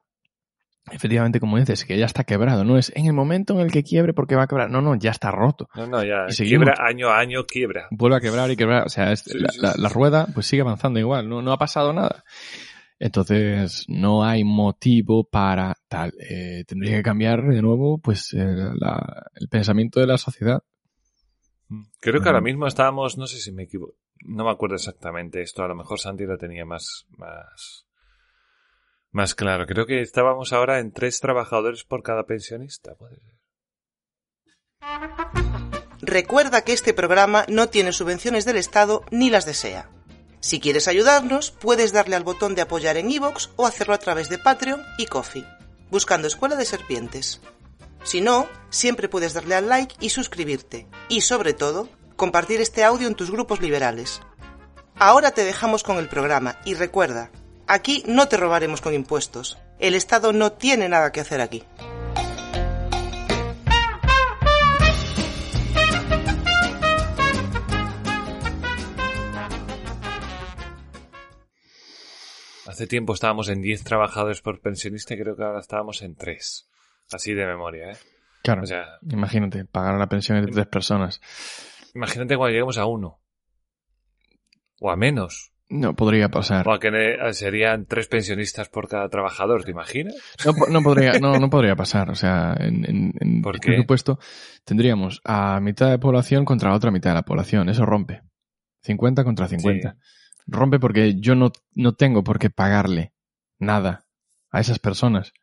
[0.91, 2.63] efectivamente, como dices, que ya está quebrado.
[2.63, 4.69] No es en el momento en el que quiebre porque va a quebrar.
[4.69, 5.69] No, no, ya está roto.
[5.75, 6.25] No, no, ya.
[6.29, 6.65] Y seguimos.
[6.65, 7.87] Quiebra año a año, quiebra.
[7.91, 8.85] Vuelve a quebrar y quebrar.
[8.85, 9.95] O sea, es- Sí, la, sí, la- sí, la sí.
[9.95, 11.27] rueda pues sigue avanzando igual.
[11.29, 12.23] No, no ha pasado nada.
[12.99, 16.13] Entonces, no hay motivo para tal.
[16.19, 20.61] Eh, tendría que cambiar de nuevo, pues, eh, la- el pensamiento de la sociedad.
[22.01, 23.93] Creo que ahora mismo estábamos, no sé si me equivoco,
[24.25, 27.85] no me acuerdo exactamente esto, a lo mejor Santi lo tenía más, más,
[29.11, 29.65] más claro.
[29.65, 32.95] Creo que estábamos ahora en tres trabajadores por cada pensionista.
[36.01, 39.89] Recuerda que este programa no tiene subvenciones del Estado ni las desea.
[40.39, 44.29] Si quieres ayudarnos, puedes darle al botón de apoyar en iVoox o hacerlo a través
[44.29, 45.45] de Patreon y Coffee,
[45.89, 47.41] buscando Escuela de Serpientes.
[48.03, 50.87] Si no, siempre puedes darle al like y suscribirte.
[51.09, 54.21] Y sobre todo, compartir este audio en tus grupos liberales.
[54.95, 57.31] Ahora te dejamos con el programa y recuerda,
[57.69, 59.57] aquí no te robaremos con impuestos.
[59.79, 61.63] El Estado no tiene nada que hacer aquí.
[72.67, 76.69] Hace tiempo estábamos en 10 trabajadores por pensionista y creo que ahora estábamos en 3.
[77.11, 77.97] Así de memoria, ¿eh?
[78.43, 78.63] Claro.
[78.63, 81.19] O sea, Imagínate, pagar la pensión de tres personas.
[81.93, 83.19] imagínate cuando lleguemos a uno.
[84.79, 85.51] O a menos.
[85.71, 86.67] No podría pasar.
[86.67, 90.15] O a que ne- serían tres pensionistas por cada trabajador, ¿te imaginas?
[90.43, 92.09] No, no podría, no, no podría pasar.
[92.09, 93.77] O sea, en, en, en ¿Por este qué?
[93.77, 94.17] supuesto
[94.65, 97.69] tendríamos a mitad de población contra la otra mitad de la población.
[97.69, 98.21] Eso rompe.
[98.81, 99.95] 50 contra 50.
[100.47, 103.13] Rompe porque yo no, no tengo por qué pagarle
[103.59, 104.05] nada
[104.49, 105.33] a esas personas.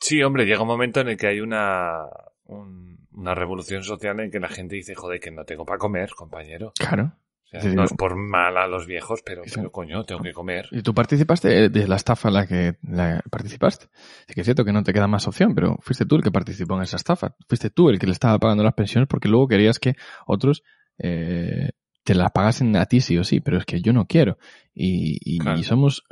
[0.00, 2.04] Sí, hombre, llega un momento en el que hay una,
[2.44, 6.10] un- una revolución social en que la gente dice, joder, que no tengo para comer,
[6.14, 6.72] compañero.
[6.78, 7.12] Claro.
[7.54, 10.66] O sea, no es por mal a los viejos, pero, coño, tengo que comer.
[10.72, 13.86] Y tú participaste de la estafa en la que la participaste.
[14.26, 16.32] Sí que es cierto que no te queda más opción, pero fuiste tú el que
[16.32, 17.36] participó en esa estafa.
[17.48, 19.94] Fuiste tú el que le estaba pagando las pensiones porque luego querías que
[20.26, 20.62] otros
[20.98, 21.70] eh,
[22.04, 24.38] te las pagasen a ti sí o sí, pero es que yo no quiero.
[24.74, 25.58] Y, y- Claro.
[25.58, 26.04] y somos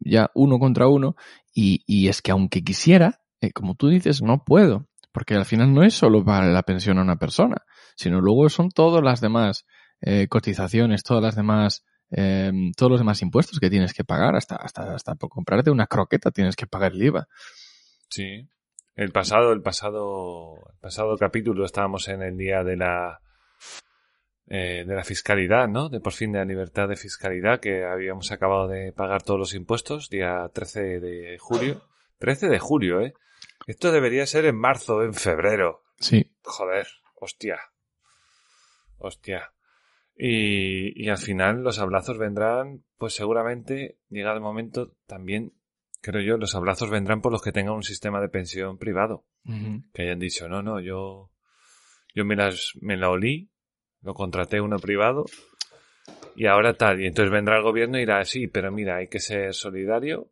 [0.00, 1.14] ya uno contra uno
[1.54, 4.88] y, y es que aunque quisiera, eh, como tú dices, no puedo.
[5.12, 7.58] Porque al final no es solo para la pensión a una persona,
[7.94, 9.64] sino luego son todas las demás
[10.00, 14.56] eh, cotizaciones, todas las demás eh, todos los demás impuestos que tienes que pagar, hasta,
[14.56, 17.28] hasta, hasta por comprarte una croqueta tienes que pagar el IVA.
[18.08, 18.48] Sí.
[18.94, 23.20] El pasado, el pasado, el pasado capítulo estábamos en el día de la
[24.46, 25.88] eh, de la fiscalidad, ¿no?
[25.88, 29.54] De por fin de la libertad de fiscalidad, que habíamos acabado de pagar todos los
[29.54, 31.82] impuestos, día 13 de julio.
[32.18, 33.14] 13 de julio, ¿eh?
[33.66, 35.82] Esto debería ser en marzo, en febrero.
[35.98, 37.58] Sí, Joder, hostia.
[38.98, 39.53] Hostia.
[40.16, 45.52] Y, y al final los abrazos vendrán, pues seguramente, llegado el momento, también,
[46.00, 49.24] creo yo, los abrazos vendrán por los que tengan un sistema de pensión privado.
[49.92, 51.30] Que hayan dicho, no, no, yo,
[52.14, 53.50] yo me las, me la olí,
[54.00, 55.26] lo contraté uno privado,
[56.36, 57.00] y ahora tal.
[57.00, 60.30] Y entonces vendrá el gobierno y dirá, sí, pero mira, hay que ser solidario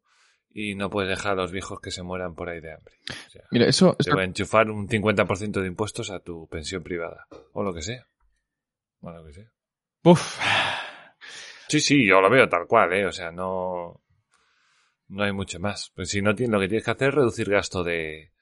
[0.55, 2.95] y no puedes dejar a los viejos que se mueran por ahí de hambre.
[3.09, 6.83] O sea, Mira, eso, te va a enchufar un 50% de impuestos a tu pensión
[6.83, 7.27] privada.
[7.53, 8.07] O lo que sea.
[9.01, 9.51] O lo que sea.
[10.05, 10.39] Uf.
[11.69, 13.07] Sí, sí, yo lo veo tal cual, ¿eh?
[13.07, 14.01] O sea, no...
[15.09, 15.91] No hay mucho más.
[15.95, 18.33] Pues si no tienes, lo que tienes que hacer es reducir gasto de...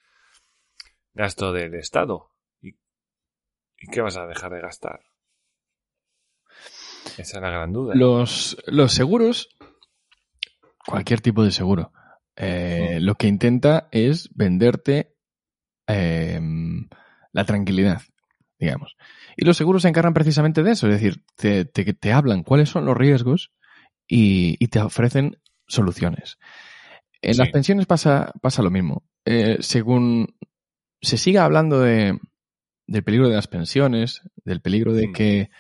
[1.14, 2.32] Gasto del Estado.
[2.60, 5.00] ¿Y, ¿Y qué vas a dejar de gastar?
[7.18, 7.94] Esa es la gran duda.
[7.94, 9.48] Los, los seguros,
[10.86, 11.92] cualquier tipo de seguro,
[12.36, 15.16] eh, lo que intenta es venderte
[15.86, 16.40] eh,
[17.32, 18.02] la tranquilidad,
[18.60, 18.96] digamos.
[19.36, 22.68] Y los seguros se encargan precisamente de eso, es decir, te, te, te hablan cuáles
[22.68, 23.50] son los riesgos
[24.06, 26.38] y, y te ofrecen soluciones.
[27.22, 27.40] En Sí.
[27.40, 29.04] las pensiones pasa, pasa lo mismo.
[29.24, 30.34] Eh, según
[31.02, 32.18] se siga hablando de,
[32.86, 35.12] del peligro de las pensiones, del peligro de Mm.
[35.12, 35.50] que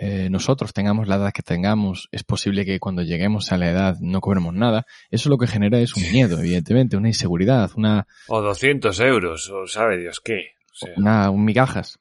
[0.00, 3.96] eh, nosotros tengamos la edad que tengamos, es posible que cuando lleguemos a la edad
[4.00, 4.86] no cobremos nada.
[5.10, 9.66] Eso lo que genera es un miedo, evidentemente, una inseguridad, una, O 200 euros, o
[9.68, 10.48] sabe Dios qué.
[10.72, 12.00] O sea, un migajas.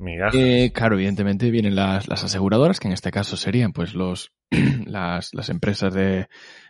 [0.00, 0.34] Migajas.
[0.34, 4.32] Eh, claro, evidentemente vienen las, las aseguradoras, que en este caso serían pues los
[4.86, 6.28] las, las empresas de,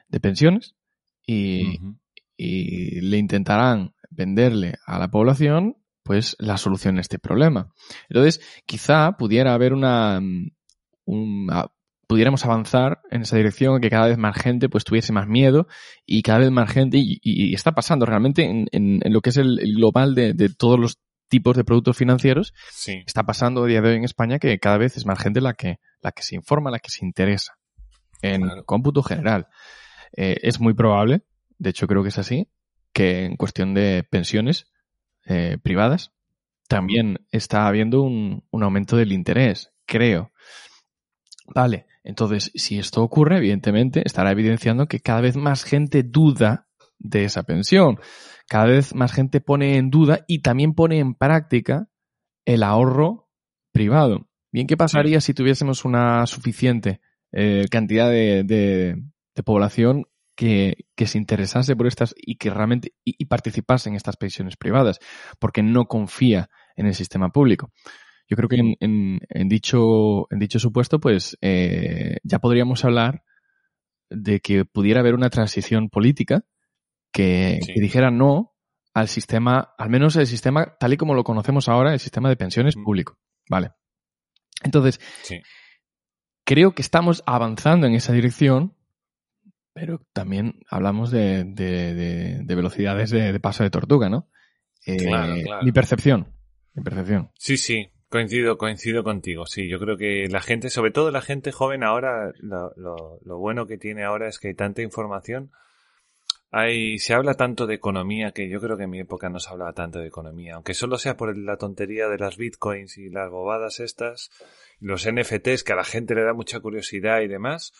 [0.08, 0.74] de pensiones,
[1.26, 1.78] y,
[2.36, 7.72] y le intentarán venderle a la población pues la solución a este problema.
[8.08, 10.50] Entonces, quizá pudiera haber una, mm,
[11.04, 11.70] un- a-
[12.08, 15.68] pudiéramos avanzar en esa dirección, que cada vez más gente pues tuviese más miedo
[16.04, 19.20] y cada vez más gente, y, y- y está pasando realmente en, en- en lo
[19.20, 20.98] que es el, el global de, de todos los
[21.30, 23.02] tipos de productos financieros, Sí.
[23.06, 25.54] está pasando a día de hoy en España que cada vez es más gente la
[25.54, 27.54] que, la que se informa, la que se interesa
[28.20, 28.64] en Claro.
[28.66, 29.46] cómputo general.
[30.14, 31.22] Eh, es muy probable,
[31.58, 32.50] de hecho creo que es así,
[32.92, 34.66] que en cuestión de pensiones
[35.24, 36.12] eh, privadas
[36.68, 40.32] también está habiendo un, un aumento del interés, creo.
[41.54, 46.68] Vale, entonces si esto ocurre, evidentemente estará evidenciando que cada vez más gente duda
[47.00, 47.98] de esa pensión.
[48.48, 51.88] Cada vez más gente pone en duda y también pone en práctica
[52.44, 53.28] el ahorro
[53.72, 54.28] privado.
[54.52, 57.00] Bien, ¿qué pasaría si tuviésemos una suficiente
[57.32, 59.02] eh, cantidad de, de-
[59.36, 63.94] de población que, que se interesase por estas y que realmente y, y participase en
[63.96, 64.98] estas pensiones privadas?
[65.38, 67.72] Porque no confía en el sistema público.
[68.28, 73.22] Yo creo que en, en- en dicho, en dicho supuesto, pues eh, ya podríamos hablar
[74.10, 76.42] de que pudiera haber una transición política
[77.12, 77.74] que, Sí.
[77.74, 78.56] que dijera no
[78.94, 82.36] al sistema, al menos el sistema tal y como lo conocemos ahora, el sistema de
[82.36, 82.84] pensiones Mm.
[82.84, 83.18] público.
[83.48, 83.70] Vale.
[84.62, 85.40] Entonces, Sí.
[86.44, 88.76] creo que estamos avanzando en esa dirección,
[89.72, 94.28] pero también hablamos de, de- de- de velocidades de, de paso de tortuga, ¿no?
[94.86, 95.62] Eh, Claro, claro.
[95.62, 96.34] Mi percepción.
[96.74, 97.30] Mi percepción.
[97.36, 99.46] Sí, sí, coincido, coincido contigo.
[99.46, 103.38] Sí, yo creo que la gente, sobre todo la gente joven ahora, lo, lo- lo
[103.38, 105.52] bueno que tiene ahora es que hay tanta información.
[106.50, 109.50] Hay, se habla tanto de economía que yo creo que en mi época no se
[109.50, 113.30] hablaba tanto de economía, aunque solo sea por la tontería de las bitcoins y las
[113.30, 114.30] bobadas estas,
[114.80, 117.72] los NFTs que a la gente le da mucha curiosidad y demás,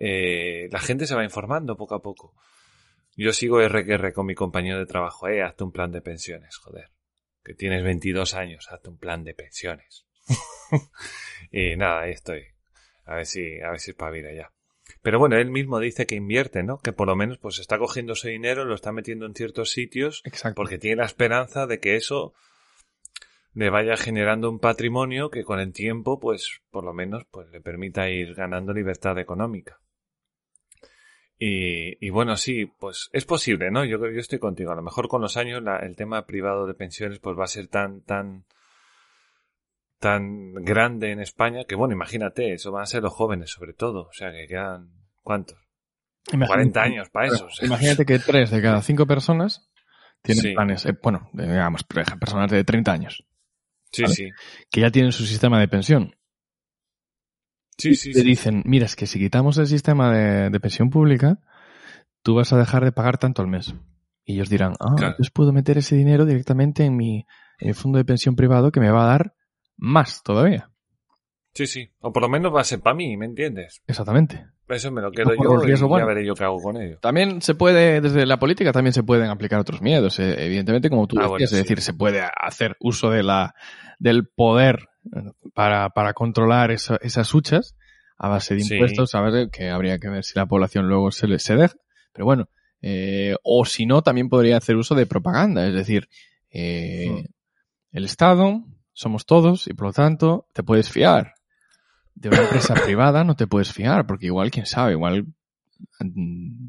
[0.00, 2.34] eh, la gente se va informando poco a poco.
[3.16, 6.90] Yo sigo RQR con mi compañero de trabajo, eh, hazte un plan de pensiones, joder
[7.46, 10.04] que tienes 22 años, hazte un plan de pensiones.
[11.52, 12.42] y nada, ahí estoy.
[13.04, 14.52] A ver si, a ver si espabila ya.
[15.02, 16.78] Pero bueno, él mismo dice que invierte, ¿no?
[16.78, 20.22] Que por lo menos pues está cogiendo ese dinero, lo está metiendo en ciertos sitios,
[20.24, 20.54] Exacto.
[20.56, 22.34] porque tiene la esperanza de que eso
[23.52, 27.60] le vaya generando un patrimonio que con el tiempo, pues, por lo menos, pues le
[27.60, 29.80] permita ir ganando libertad económica.
[31.38, 33.84] Y, y bueno, sí, pues es posible, ¿no?
[33.84, 34.72] Yo, yo estoy contigo.
[34.72, 37.48] A lo mejor con los años la- el tema privado de pensiones pues va a
[37.48, 38.44] ser tan, tan,
[39.98, 44.02] tan grande en España que bueno, imagínate, eso van a ser los jóvenes sobre todo.
[44.08, 44.90] O sea, que quedan,
[45.22, 45.58] ¿cuántos?
[46.46, 47.46] 40 años para eso.
[47.46, 47.66] o sea.
[47.66, 49.70] Imagínate que tres de cada cinco personas
[50.22, 50.54] tienen Sí.
[50.54, 53.24] planes, eh, bueno, digamos, personas de 30 años,
[53.92, 54.14] Sí, ¿vale?
[54.14, 54.30] sí.
[54.70, 56.16] que ya tienen su sistema de pensión.
[57.78, 58.24] Sí, sí, Te sí.
[58.26, 61.38] dicen, mira, es que si quitamos el sistema de, de pensión pública,
[62.22, 63.74] tú vas a dejar de pagar tanto al mes.
[64.24, 65.12] Y ellos dirán, ah, Claro.
[65.12, 67.26] entonces puedo meter ese dinero directamente en mi,
[67.60, 69.34] en mi fondo de pensión privado que me va a dar
[69.76, 70.70] más todavía.
[71.54, 71.90] Sí, sí.
[72.00, 73.82] O por lo menos va a ser para mí, ¿me entiendes?
[73.86, 74.46] Exactamente.
[74.68, 76.06] Eso me lo quedo yo y riesgo, ya bueno.
[76.08, 76.98] veré yo qué hago con ello.
[77.00, 81.06] También se puede, desde la política también se pueden aplicar otros miedos, eh, evidentemente, como
[81.06, 83.54] tú Ah, decías, bueno, es decir, se puede hacer uso de la,
[84.00, 87.76] del poder eh, para, para controlar esa- esas huchas
[88.18, 88.74] a base de Sí.
[88.74, 91.74] impuestos, a ver, que habría que ver si la población luego se, le- se deja,
[92.12, 92.48] pero bueno,
[92.82, 96.08] eh, o si no, también podría hacer uso de propaganda, es decir,
[96.50, 97.24] eh, Hmm.
[97.92, 98.64] el Estado,
[98.96, 101.34] somos todos, y por lo tanto, te puedes fiar.
[102.14, 105.26] De una empresa privada no te puedes fiar, porque igual, quién sabe, igual
[106.00, 106.68] mm,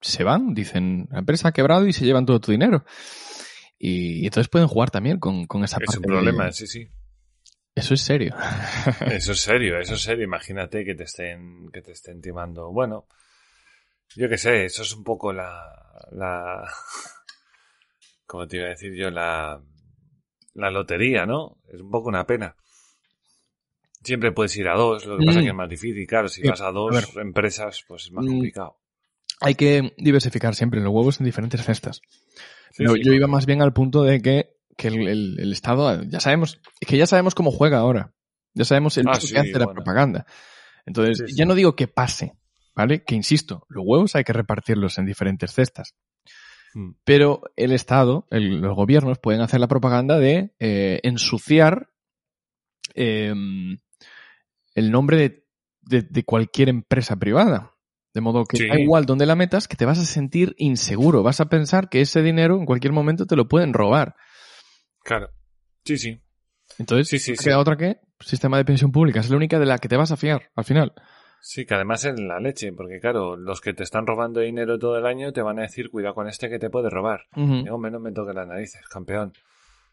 [0.00, 2.84] se van, dicen, la empresa ha quebrado y se llevan todo tu dinero.
[3.78, 5.98] Y, y entonces pueden jugar también con, con esa Es parte.
[5.98, 6.88] un de- problema, sí, sí.
[7.74, 8.34] Eso es serio.
[9.06, 10.24] Eso es serio, eso es serio.
[10.24, 12.72] Imagínate que te estén, que te estén timando.
[12.72, 13.06] Bueno,
[14.16, 15.72] yo qué sé, eso es un poco la,
[16.10, 16.68] la,
[18.26, 19.60] como te iba a decir yo, la,
[20.54, 21.56] la lotería, ¿no?
[21.72, 22.54] Es un poco una pena.
[24.02, 25.40] Siempre puedes ir a dos, lo que pasa Mm.
[25.40, 26.06] es que es más difícil.
[26.06, 28.28] Claro, si Sí, vas a dos empresas, pues es más Mm.
[28.28, 28.76] complicado.
[29.40, 32.00] Hay que diversificar siempre los huevos en diferentes cestas.
[32.72, 33.02] Sí, yo, sí.
[33.04, 36.60] yo iba más bien al punto de que, que el, el- el Estado, ya sabemos,
[36.80, 38.12] es que ya sabemos cómo juega ahora.
[38.54, 40.26] Ya sabemos el Ah, que hace la propaganda.
[40.86, 42.32] Entonces, ya no digo que pase,
[42.74, 43.04] ¿vale?
[43.04, 45.94] Que insisto, los huevos hay que repartirlos en diferentes cestas.
[46.74, 46.92] Mm.
[47.04, 51.88] Pero el Estado, el- los gobiernos pueden hacer la propaganda de eh, ensuciar
[52.94, 53.32] eh,
[54.74, 55.46] el nombre de,
[55.82, 57.74] de- de cualquier empresa privada.
[58.12, 58.66] De modo que Sí.
[58.68, 61.22] da igual donde la metas, que te vas a sentir inseguro.
[61.22, 64.16] Vas a pensar que ese dinero en cualquier momento te lo pueden robar.
[65.04, 65.30] Claro.
[65.84, 66.20] Sí, sí.
[66.78, 69.20] Entonces, Sí, sí, queda otra que sistema de pensión pública.
[69.20, 70.92] Es la única de la que te vas a fiar al final.
[71.42, 74.98] Sí, que además es la leche, porque claro, los que te están robando dinero todo
[74.98, 77.26] el año te van a decir, cuidado con este que te puede robar.
[77.34, 77.54] Ujú.
[77.66, 79.32] Y, hombre, no me toques las narices, campeón.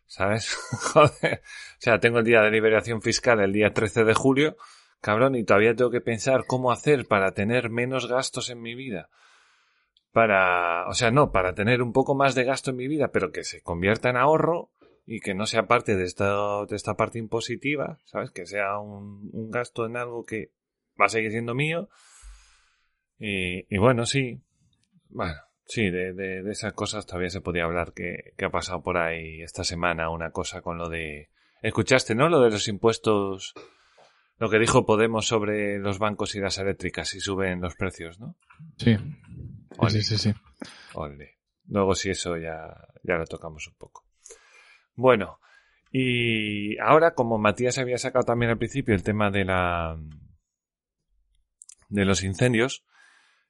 [0.05, 0.53] ¿Sabes?
[0.93, 1.41] Joder.
[1.43, 4.57] O sea, tengo el día de liberación fiscal el día 13 de julio,
[5.01, 9.09] cabrón, y todavía tengo que pensar cómo hacer para tener menos gastos en mi vida.
[10.11, 13.31] Para, o sea, no, para tener un poco más de gasto en mi vida, pero
[13.31, 14.71] que se convierta en ahorro
[15.05, 18.31] y que no sea parte de esta, de esta parte impositiva, ¿sabes?
[18.31, 20.51] Que sea un, un gasto en algo que
[20.99, 21.89] va a seguir siendo mío.
[23.19, 24.41] Y, y bueno, sí.
[25.09, 25.35] Bueno,
[25.65, 28.97] sí, de, de, de esas cosas todavía se podía hablar que, que ha pasado por
[28.97, 31.29] ahí esta semana una cosa con lo de...
[31.61, 32.29] Escuchaste, ¿no?
[32.29, 33.53] Lo de los impuestos,
[34.37, 38.35] lo que dijo Podemos sobre los bancos y las eléctricas y suben los precios, ¿no?
[38.77, 38.95] Sí.
[39.89, 40.33] Sí, sí, sí.
[40.93, 41.37] Ole.
[41.67, 44.05] Luego si eso ya, ya lo tocamos un poco.
[44.95, 45.39] Bueno,
[45.91, 49.97] y ahora como Matías había sacado también al principio el tema de la
[51.89, 52.83] de los incendios,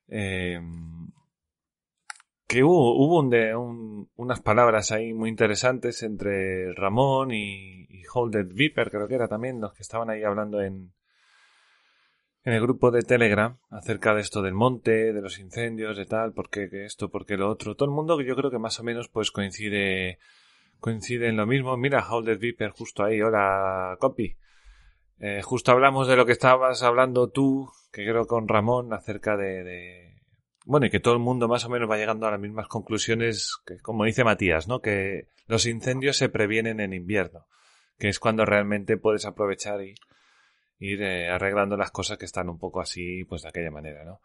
[0.09, 0.59] eh,
[2.47, 8.03] que hubo, hubo un de, un- unas palabras ahí muy interesantes entre Ramón y, y
[8.13, 10.93] Holded Viper, creo que era también, los que estaban ahí hablando en,
[12.45, 16.31] en el grupo de Telegram acerca de esto del monte, de los incendios, de tal,
[16.33, 17.75] por qué que esto, por qué lo otro.
[17.75, 20.17] Todo el mundo que yo creo que más o menos pues coincide
[20.79, 21.75] coincide en lo mismo.
[21.75, 23.21] Mira, Holded Viper justo ahí.
[23.21, 24.37] Hola, copy.
[25.19, 30.13] Eh, justo hablamos de lo que estabas hablando tú, que creo con Ramón, acerca de,
[30.65, 33.55] Bueno, y que todo el mundo más o menos va llegando a las mismas conclusiones
[33.65, 34.81] que, como dice Matías, ¿no?
[34.81, 37.47] Que los incendios se previenen en invierno,
[37.97, 39.95] que es cuando realmente puedes aprovechar y
[40.79, 44.19] ir eh, arreglando las cosas que están un poco así, pues de aquella manera, ¿no?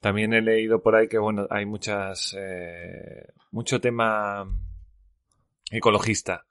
[0.00, 4.46] También he leído por ahí que, bueno, hay muchas, eh, mucho tema
[5.70, 6.46] ecologista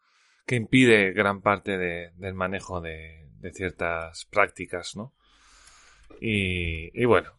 [0.45, 5.13] que impide gran parte de- del manejo de, de ciertas prácticas, ¿no?
[6.19, 7.31] Y, bueno,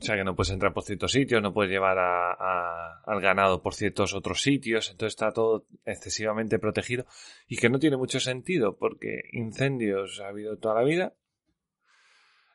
[0.00, 3.20] o sea que no puedes entrar por ciertos sitios, no puedes llevar a- a- al
[3.20, 7.06] ganado por ciertos otros sitios, entonces está todo excesivamente protegido
[7.48, 11.12] y que no tiene mucho sentido porque incendios ha habido toda la vida.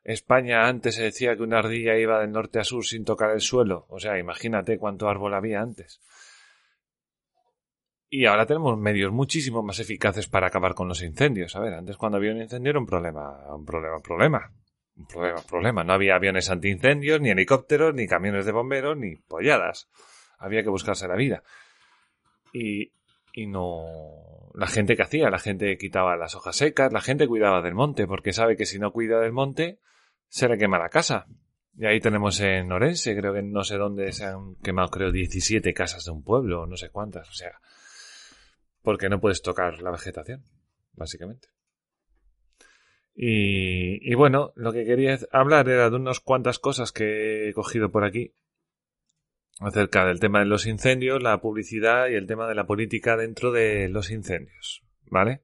[0.03, 3.41] España antes se decía que una ardilla iba del norte a sur sin tocar el
[3.41, 5.99] suelo, o sea, imagínate cuánto árbol había antes.
[8.09, 11.55] Y ahora tenemos medios muchísimo más eficaces para acabar con los incendios.
[11.55, 14.51] A ver, antes cuando había un incendio era un problema, un problema, un problema.
[14.97, 15.83] Un problema, un problema.
[15.83, 19.89] No había aviones antiincendios, ni helicópteros, ni camiones de bomberos, ni polladas.
[20.39, 21.43] Había que buscarse la vida.
[22.51, 22.93] Y,
[23.33, 24.51] y no...
[24.55, 28.07] La gente que hacía, la gente quitaba las hojas secas, la gente cuidaba del monte,
[28.07, 29.79] porque sabe que si no cuida del monte,
[30.27, 31.27] se le quema la casa.
[31.77, 35.73] Y ahí tenemos en Orense, creo que no sé dónde se han quemado, creo, 17
[35.73, 37.29] casas de un pueblo, no sé cuántas.
[37.29, 37.61] O sea,
[38.89, 40.43] porque no puedes tocar la vegetación,
[40.93, 41.49] básicamente.
[43.13, 48.03] Y, bueno, lo que quería hablar era de unas cuantas cosas que he cogido por
[48.03, 48.33] aquí
[49.59, 53.51] acerca del tema de los incendios, la publicidad y el tema de la política dentro
[53.51, 55.43] de los incendios, ¿vale?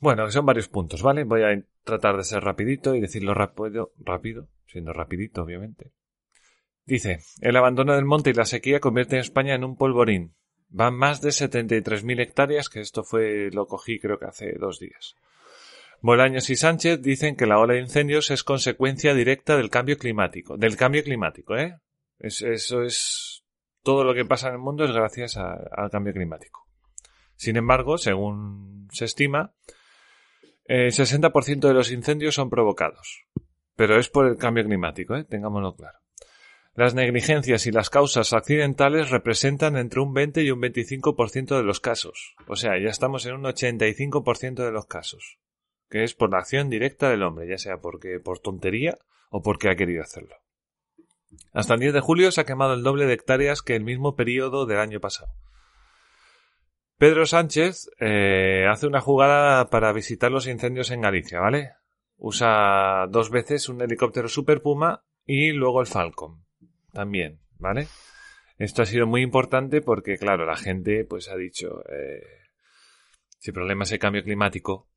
[0.00, 1.22] Bueno, son varios puntos, ¿vale?
[1.22, 5.92] Voy a tratar de ser rapidito y decirlo rápido, rápido, siendo rapidito, obviamente.
[6.84, 10.34] Dice, el abandono del monte y la sequía convierten a España en un polvorín.
[10.76, 15.16] Van más de 73.000 hectáreas, que esto fue, lo cogí creo que hace dos días.
[16.02, 20.58] Bolaños y Sánchez dicen que la ola de incendios es consecuencia directa del cambio climático.
[20.58, 21.78] Del cambio climático, ¿eh?
[22.18, 23.42] eso es.
[23.82, 26.68] Todo lo que pasa en el mundo es gracias al cambio climático.
[27.36, 29.54] Sin embargo, según se estima,
[30.66, 33.24] el 60% de los incendios son provocados.
[33.76, 35.24] Pero es por el cambio climático, ¿eh?
[35.24, 36.00] tengámoslo claro.
[36.76, 41.80] Las negligencias y las causas accidentales representan entre un 20 y un 25% de los
[41.80, 42.36] casos.
[42.46, 45.38] O sea, ya estamos en un 85% de los casos
[45.88, 48.98] que es por la acción directa del hombre, ya sea porque por tontería
[49.30, 50.36] o porque ha querido hacerlo.
[51.52, 54.16] Hasta el 10 de julio se ha quemado el doble de hectáreas que el mismo
[54.16, 55.32] periodo del año pasado.
[56.98, 61.72] Pedro Sánchez eh, hace una jugada para visitar los incendios en Galicia, ¿vale?
[62.16, 66.45] Usa dos veces un helicóptero Super Puma y luego el Falcon.
[66.96, 67.88] También, ¿vale?
[68.56, 72.22] Esto ha sido muy importante porque, claro, la gente pues ha dicho, eh,
[73.38, 74.88] si el problema es el cambio climático,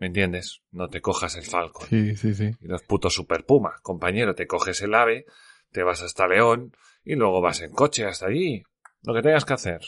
[0.00, 0.62] ¿Me entiendes?
[0.70, 1.88] No te cojas el Falcon.
[1.88, 2.52] Sí, sí, sí.
[2.60, 3.80] Y los putos Super Puma.
[3.82, 5.26] Compañero, te coges el ave,
[5.72, 6.72] te vas hasta León
[7.02, 8.62] y luego vas en coche hasta allí.
[9.02, 9.80] Lo que tengas que hacer.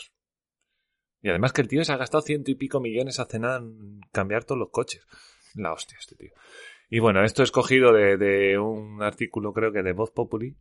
[1.21, 4.01] Y además que el tío se ha gastado ciento y pico millones hace nada en
[4.11, 5.05] cambiar todos los coches.
[5.55, 6.33] La hostia este tío.
[6.89, 10.57] Y bueno, esto es cogido de, de un artículo creo que de Voz Populi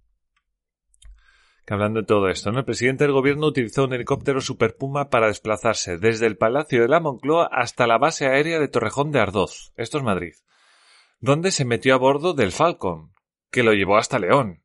[1.68, 2.58] hablando de todo esto, ¿no?
[2.60, 6.88] El presidente del gobierno utilizó un helicóptero Super Puma para desplazarse desde el Palacio de
[6.88, 10.34] la Moncloa hasta la base aérea de Torrejón de Ardoz, esto es Madrid,
[11.20, 13.12] donde se metió a bordo del Falcon,
[13.50, 14.62] que lo llevó hasta León.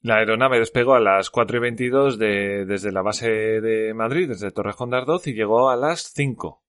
[0.00, 4.52] La aeronave despegó a las 4 y 22 de, desde la base de Madrid, desde
[4.52, 6.62] Torrejón de Ardoz, y llegó a las 5,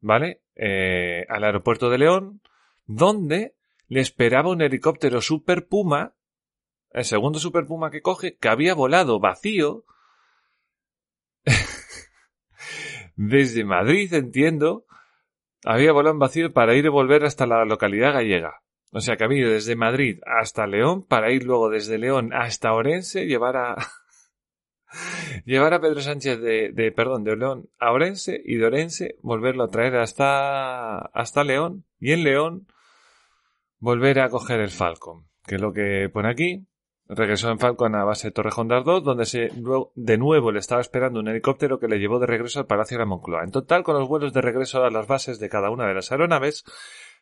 [0.00, 0.40] ¿vale?
[0.56, 2.40] Eh, al aeropuerto de León,
[2.86, 3.54] donde
[3.88, 6.14] le esperaba un helicóptero Super Puma
[6.90, 9.84] el segundo Super Puma que coge, que había volado vacío
[13.16, 14.86] desde Madrid, entiendo,
[15.64, 18.62] había volado en vacío para ir y volver hasta la localidad gallega.
[18.90, 22.72] O sea que había ido desde Madrid hasta León para ir luego desde León hasta
[22.72, 23.76] Orense, llevar a
[25.44, 29.64] llevar a Pedro Sánchez de, de, perdón, de León a Orense y de Orense volverlo
[29.64, 32.66] a traer hasta hasta León y en León
[33.78, 36.66] volver a coger el Falcon, que es lo que pone aquí.
[37.08, 39.50] Regresó en Falcon a base de Torrejón de Ardoz, donde se,
[39.94, 43.04] de nuevo le estaba esperando un helicóptero que le llevó de regreso al Palacio de
[43.04, 43.44] la Moncloa.
[43.44, 46.12] En total, con los vuelos de regreso a las bases de cada una de las
[46.12, 46.64] aeronaves,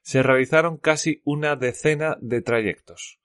[0.03, 3.19] se realizaron casi una decena de trayectos,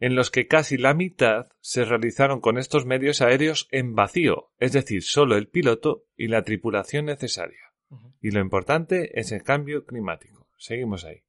[0.00, 4.72] en los que casi la mitad se realizaron con estos medios aéreos en vacío, es
[4.72, 7.72] decir, solo el piloto y la tripulación necesaria.
[8.20, 10.48] Y lo importante es el cambio climático.
[10.56, 11.23] Seguimos ahí.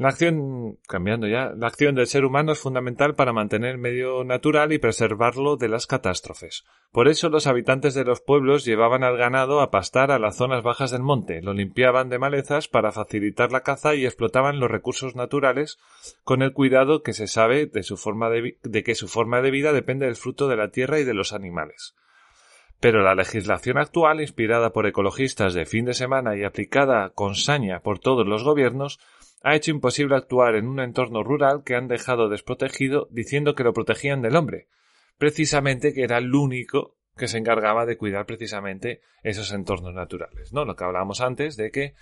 [0.00, 4.24] La acción, cambiando ya, la acción del ser humano es fundamental para mantener el medio
[4.24, 6.64] natural y preservarlo de las catástrofes.
[6.90, 10.62] Por eso los habitantes de los pueblos llevaban al ganado a pastar a las zonas
[10.62, 15.16] bajas del monte, lo limpiaban de malezas para facilitar la caza y explotaban los recursos
[15.16, 15.78] naturales
[16.24, 19.50] con el cuidado que se sabe de, su forma de, de que su forma de
[19.50, 21.94] vida depende del fruto de la tierra y de los animales.
[22.80, 27.80] Pero la legislación actual, inspirada por ecologistas de fin de semana y aplicada con saña
[27.80, 28.98] por todos los gobiernos,
[29.42, 33.72] ha hecho imposible actuar en un entorno rural que han dejado desprotegido diciendo que lo
[33.72, 34.68] protegían del hombre,
[35.18, 40.64] precisamente que era el único que se encargaba de cuidar precisamente esos entornos naturales, ¿no?
[40.64, 41.94] Lo que hablábamos antes de que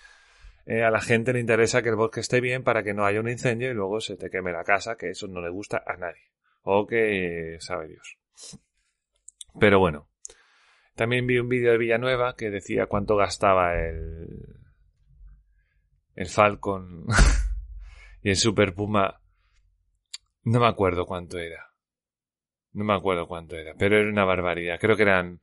[0.66, 3.20] eh, a la gente le interesa que el bosque esté bien para que no haya
[3.20, 5.96] un incendio y luego se te queme la casa, que eso no le gusta a
[5.96, 6.30] nadie.
[6.62, 8.18] O que sabe Dios.
[9.58, 10.08] Pero bueno.
[10.94, 14.57] También vi un vídeo de Villanueva que decía cuánto gastaba el,
[16.18, 17.06] el Falcon
[18.22, 19.20] y el Super Puma.
[20.42, 21.72] No me acuerdo cuánto era.
[22.72, 24.80] No me acuerdo cuánto era, pero era una barbaridad.
[24.80, 25.40] Creo que eran.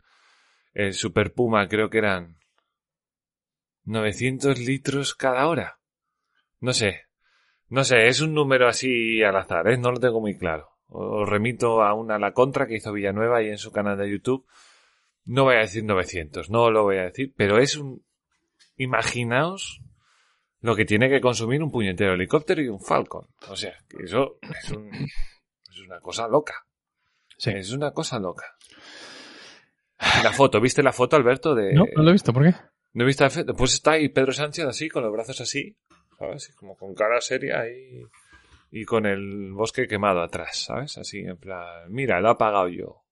[0.73, 2.37] El Super Puma, creo que eran.
[3.85, 5.79] 900 litros cada hora.
[6.59, 7.03] No sé.
[7.69, 9.77] No sé, es un número así al azar, ¿eh?
[9.77, 10.71] No lo tengo muy claro.
[10.87, 14.45] Os remito a una la contra que hizo Villanueva y en su canal de YouTube.
[15.23, 18.03] No voy a decir 900, no lo voy a decir, pero es un.
[18.75, 19.81] Imaginaos
[20.65, 23.27] lo que tiene que consumir un puñetero helicóptero y un Falcon.
[23.49, 24.71] O sea, que eso es,
[25.85, 26.65] una cosa loca.
[27.37, 28.45] Es una cosa loca.
[30.23, 31.53] La foto, ¿viste la foto, Alberto?
[31.53, 31.71] De...
[31.71, 32.55] No, no lo he visto, ¿por qué?
[32.93, 33.53] ¿No he visto la foto?
[33.53, 35.77] Pues está ahí Pedro Sánchez así, con los brazos así,
[36.17, 36.55] ¿sabes?
[36.55, 38.01] Como con cara seria y,
[38.71, 40.97] y con el bosque quemado atrás, ¿sabes?
[40.97, 43.05] Así, en plan, mira, lo he apagado yo.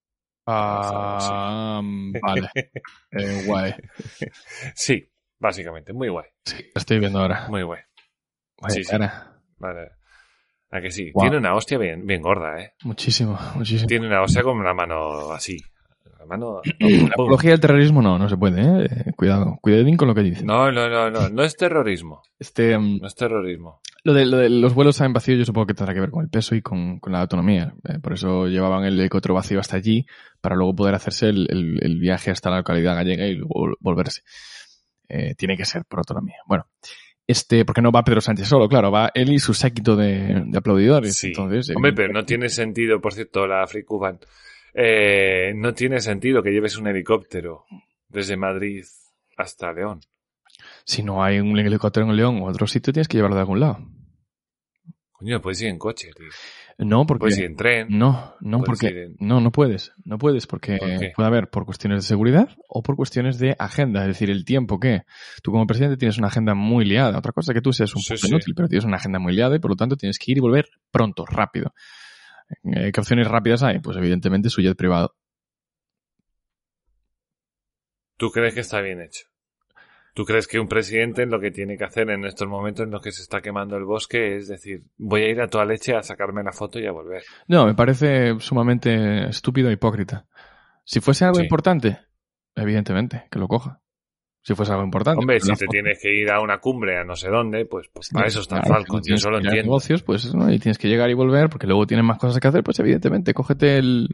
[0.47, 2.49] Ah, vale.
[3.11, 3.75] Eh, guay.
[4.73, 5.12] Sí,
[5.43, 6.27] Básicamente, muy guay.
[6.45, 7.47] Sí, lo estoy viendo ahora.
[7.49, 7.81] Muy guay.
[8.69, 8.89] Sí, sí.
[8.91, 9.33] cara.
[9.57, 9.89] Vale.
[10.71, 11.11] ¿A que sí?
[11.19, 12.73] Tiene una hostia bien, bien gorda, ¿eh?
[12.83, 13.87] Muchísimo, muchísimo.
[13.87, 15.57] Tiene una hostia con la mano así.
[16.17, 16.61] La mano...
[16.79, 18.85] La apología del terrorismo no, no se puede, ¿eh?
[18.89, 20.45] Eh, Cuidado, cuidadín con lo que dice.
[20.45, 21.27] No, no, no, no.
[21.27, 22.21] No es terrorismo.
[22.39, 23.81] Este, mm, No es terrorismo.
[24.05, 26.23] lo, de, lo de los vuelos en vacío yo supongo que tendrá que ver con
[26.23, 27.73] el peso y con, con la autonomía.
[27.87, 30.05] Eh, por eso llevaban el helicóptero vacío hasta allí
[30.39, 33.77] para luego poder hacerse el, el- el viaje hasta la localidad gallega y luego vol-
[33.81, 34.21] volverse.
[35.15, 36.37] Eh, tiene que ser por autonomía.
[36.47, 36.65] Bueno,
[37.27, 40.57] este, porque no va Pedro Sánchez solo, claro, va él y su séquito de, de
[40.57, 41.15] aplaudidores.
[41.15, 41.27] Sí.
[41.27, 44.19] Entonces, Hombre, eh, pero no tiene sentido, por cierto, la Free Cuban.
[44.73, 47.65] Eh, no tiene sentido que lleves un helicóptero
[48.07, 48.83] desde Madrid
[49.37, 50.01] hasta León.
[50.83, 53.59] si no hay un helicóptero en León o otro sitio, tienes que llevarlo de algún
[53.59, 53.77] lado.
[55.23, 56.27] Coño, puedes ir en coche, tío.
[56.79, 57.87] No, porque Puedes ir en tren.
[57.89, 61.99] No, no, porque en- no, no puedes, no puedes porque ¿Por puede haber por cuestiones
[62.03, 65.03] de seguridad o por cuestiones de agenda, es decir, el tiempo que
[65.41, 67.17] tú como presidente tienes una agenda muy liada.
[67.17, 68.33] Otra cosa es que tú seas un Sí, poco sí.
[68.33, 70.41] inútil, pero tienes una agenda muy liada y por lo tanto tienes que ir y
[70.41, 71.73] volver pronto, rápido.
[72.63, 73.79] Eh, ¿Qué opciones rápidas hay?
[73.79, 75.15] Pues evidentemente su jet privado.
[78.17, 79.23] ¿Tú crees que está bien hecho?
[80.13, 83.01] ¿Tú crees que un presidente lo que tiene que hacer en estos momentos en los
[83.01, 86.03] que se está quemando el bosque es decir, voy a ir a toda leche a
[86.03, 87.23] sacarme la foto y a volver?
[87.47, 90.25] No, me parece sumamente estúpido e hipócrita.
[90.85, 91.43] Si fuese algo Sí.
[91.43, 91.97] importante,
[92.55, 93.79] evidentemente, que lo coja.
[94.41, 95.19] Si fuese algo importante.
[95.19, 97.87] Hombre, si te foto- tienes que ir a una cumbre a no sé dónde, pues,
[97.93, 99.67] pues para eso está Claro, Falcon, si yo tienes eso lo que ir a entiendo.
[99.71, 100.51] negocios, pues, ¿no?
[100.51, 103.33] y tienes que llegar y volver porque luego tienes más cosas que hacer, pues evidentemente,
[103.33, 104.09] cógete el,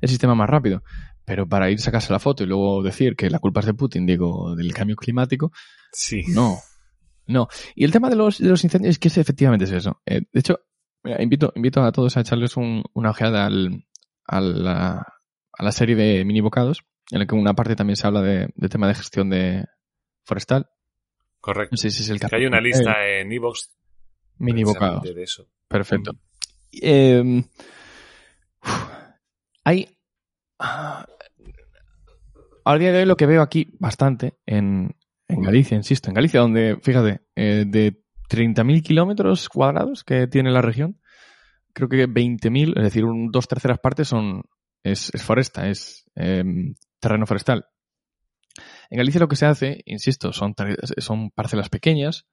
[0.00, 0.82] el sistema más rápido.
[1.24, 3.74] Pero para ir a sacarse la foto y luego decir que la culpa es de
[3.74, 5.52] Putin, digo, del cambio climático,
[5.92, 6.22] Sí.
[6.28, 6.58] no.
[7.26, 7.48] No.
[7.74, 10.00] Y el tema de los, de los incendios es que es, efectivamente es eso.
[10.06, 10.60] Eh, de hecho,
[11.04, 13.84] mira, invito, invito a todos a echarles un- una ojeada al,
[14.24, 15.06] a, la,
[15.52, 18.48] a la serie de mini bocados, en la que una parte también se habla de,
[18.54, 19.66] de tema de gestión de
[20.24, 20.70] forestal.
[21.40, 21.72] Correcto.
[21.72, 23.70] No sé si es el Que hay una lista en Evox
[24.38, 25.02] Mini bocados.
[25.02, 25.46] de eso.
[25.68, 26.12] Perfecto.
[26.72, 27.42] Eh,
[28.62, 28.88] uf,
[29.68, 29.88] hay.
[30.58, 31.06] ah,
[32.64, 34.96] Al día de hoy lo que veo aquí bastante en,
[35.28, 40.62] en Galicia, insisto, en Galicia, donde, fíjate, eh, de 30.000 kilómetros cuadrados que tiene la
[40.62, 41.00] región,
[41.72, 44.42] creo que 20.000, es decir, un, dos terceras partes son
[44.82, 46.44] es, es foresta, es eh,
[47.00, 47.66] terreno forestal.
[48.90, 50.54] En Galicia lo que se hace, insisto, son,
[50.96, 52.26] son parcelas pequeñas,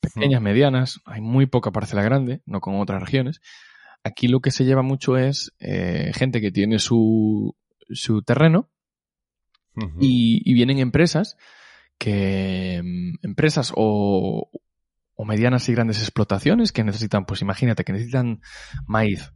[0.00, 3.40] pequeñas, medianas, hay muy poca parcela grande, no como otras regiones.
[4.08, 7.54] Aquí lo que se lleva mucho es eh, gente que tiene su,
[7.90, 8.70] su terreno
[10.00, 11.36] y, y vienen empresas
[11.98, 14.50] que mm, empresas o,
[15.14, 18.40] o medianas y grandes explotaciones que necesitan, pues imagínate, que necesitan
[18.86, 19.32] maíz,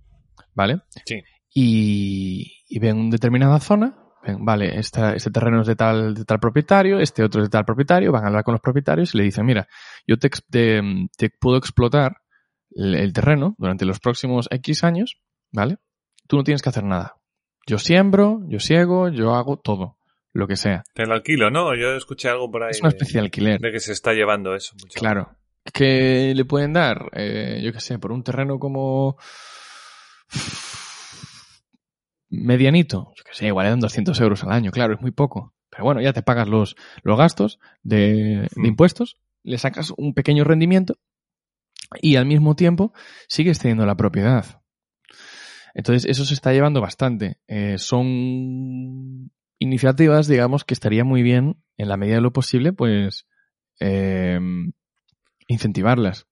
[0.54, 0.80] ¿vale?
[1.04, 1.22] Sí.
[1.54, 6.24] Y, y ven una determinada zona, ven, vale, esta, este terreno es de tal, de
[6.24, 9.18] tal propietario, este otro es de tal propietario, van a hablar con los propietarios y
[9.18, 9.68] le dicen, mira,
[10.06, 10.80] yo te, te,
[11.16, 12.21] te puedo explotar
[12.74, 15.18] el, terreno durante los próximos X años,
[15.50, 15.76] ¿vale?
[16.26, 17.16] Tú no tienes que hacer nada.
[17.66, 19.96] Yo siembro, yo ciego, yo hago todo,
[20.32, 20.84] lo que sea.
[20.94, 21.74] Te lo alquilo, ¿no?
[21.76, 22.70] Yo escuché algo por ahí.
[22.70, 23.60] Es una especie de alquiler.
[23.60, 24.74] de que se está llevando eso.
[24.80, 24.98] mucho.
[24.98, 25.36] Claro.
[25.72, 29.16] Que le pueden dar, eh, yo qué sé, por un terreno como
[32.30, 35.54] medianito, yo qué sé, igual le dan 200 euros al año, claro, es muy poco.
[35.70, 38.66] Pero bueno, ya te pagas los, los gastos de, de Mm.
[38.66, 40.96] impuestos, le sacas un pequeño rendimiento
[42.00, 42.92] y al mismo tiempo
[43.28, 44.62] sigues teniendo la propiedad.
[45.74, 47.38] Entonces, eso se está llevando bastante.
[47.46, 53.26] Eh, son iniciativas, digamos, que estaría muy bien, en la medida de lo posible, pues,
[53.80, 54.38] eh,
[55.46, 56.26] incentivarlas.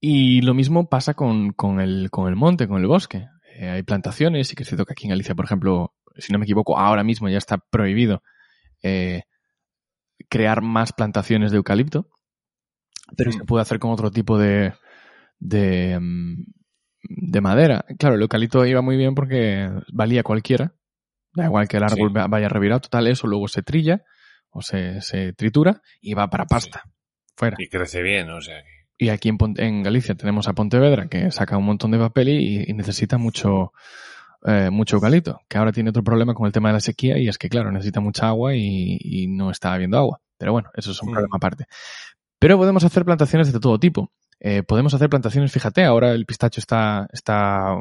[0.00, 3.26] Y lo mismo pasa con, con, el, con el monte, con el bosque.
[3.56, 6.38] Eh, hay plantaciones, y que es cierto que aquí en Galicia, por ejemplo, si no
[6.38, 8.22] me equivoco, ahora mismo ya está prohibido
[10.28, 12.10] crear más plantaciones de eucalipto,
[13.16, 13.32] pero Mm.
[13.34, 14.72] se puede hacer con otro tipo de,
[15.38, 16.44] de, mm,
[17.30, 17.84] de madera.
[17.98, 20.74] Claro, el eucalipto iba muy bien porque valía cualquiera,
[21.34, 22.20] da igual que el árbol Sí.
[22.28, 24.02] vaya revirado, total, eso luego se trilla
[24.50, 26.82] o se, se tritura y va para pasta.
[27.36, 27.56] Fuera.
[27.60, 28.78] Y crece bien, o sea que.
[29.00, 32.64] Y aquí en, en Galicia tenemos a Pontevedra que saca un montón de papel y,
[32.66, 33.72] y necesita mucho,
[34.44, 37.28] eh, mucho eucalipto, que ahora tiene otro problema con el tema de la sequía y
[37.28, 40.20] es que, claro, necesita mucha agua y, y no está habiendo agua.
[40.36, 41.12] Pero bueno, eso es un Mm.
[41.12, 41.66] problema aparte.
[42.38, 44.12] Pero podemos hacer plantaciones de todo tipo.
[44.40, 47.74] Eh, podemos hacer plantaciones, fíjate, ahora el pistacho está, está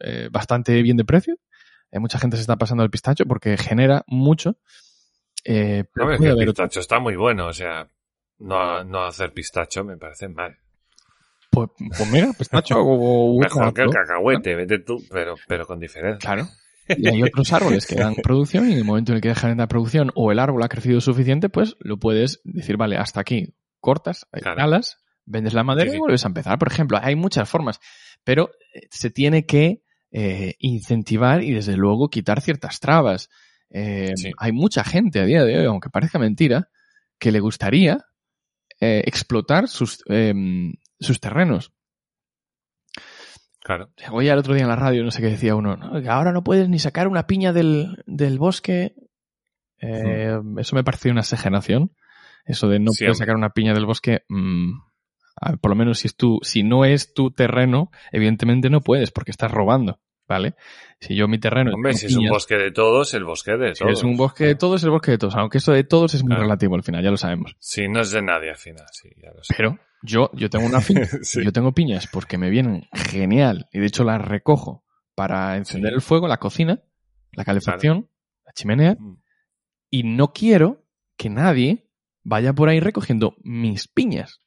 [0.00, 1.36] eh, bastante bien de precio.
[1.92, 4.56] Eh, mucha gente se está pasando al pistacho porque genera mucho.
[5.44, 7.88] Eh, Hombre, puede que el otro- pistacho está muy bueno, o sea,
[8.40, 10.56] no, no hacer pistacho me parece mal.
[11.50, 16.18] pues, pues mira, pistacho o, Mejor que el cacahuete, vete tú, pero, pero con diferencia.
[16.18, 16.48] Claro.
[16.88, 19.50] Y hay otros árboles que dan producción y en el momento en el que dejan
[19.50, 23.20] de dar producción o el árbol ha crecido suficiente, pues lo puedes decir, vale, hasta
[23.20, 23.54] aquí.
[23.80, 24.60] Cortas, Claro.
[24.62, 25.96] alas, vendes la madera Sí, sí.
[25.96, 26.58] y vuelves a empezar.
[26.58, 27.80] Por ejemplo, hay muchas formas,
[28.24, 33.28] pero eh, se tiene que eh, incentivar y desde luego quitar ciertas trabas.
[33.70, 34.30] Eh, Sí.
[34.38, 36.70] Hay mucha gente a día de hoy, aunque parezca mentira,
[37.18, 38.06] que le gustaría
[38.80, 41.72] eh, explotar sus, em, sus terrenos.
[43.60, 43.90] Claro.
[44.12, 46.32] Oye, el otro día en la radio, no sé qué decía uno, "No, que ahora
[46.32, 48.94] no puedes ni sacar una piña del, del bosque.
[49.80, 51.92] Eh, Eso me pareció una exageración.
[52.48, 54.72] Eso de no Sí, puedes sacar una piña del bosque, mm,
[55.60, 59.30] por lo menos si es tu, si no es tu terreno, evidentemente no puedes porque
[59.30, 60.54] estás robando, ¿vale?
[61.00, 63.84] Si yo mi terreno Hombre, si es un bosque de todos, el bosque de si
[63.84, 63.98] todos.
[63.98, 65.36] es un bosque de todos, el bosque de todos.
[65.36, 66.42] Aunque eso de todos es muy Claro.
[66.42, 67.54] relativo al final, ya lo sabemos.
[67.60, 69.54] Sí, no es de nadie al final, sí, ya lo sé.
[69.56, 70.80] Pero yo, yo tengo una
[71.22, 71.44] Sí.
[71.44, 74.84] yo tengo piñas porque me vienen genial y de hecho las recojo
[75.14, 75.94] para encender Sí.
[75.96, 76.82] el fuego, la cocina,
[77.32, 78.08] la calefacción,
[78.44, 79.18] la chimenea Mm.
[79.90, 80.84] y no quiero
[81.16, 81.87] que nadie
[82.28, 84.40] vaya por ahí recogiendo mis piñas.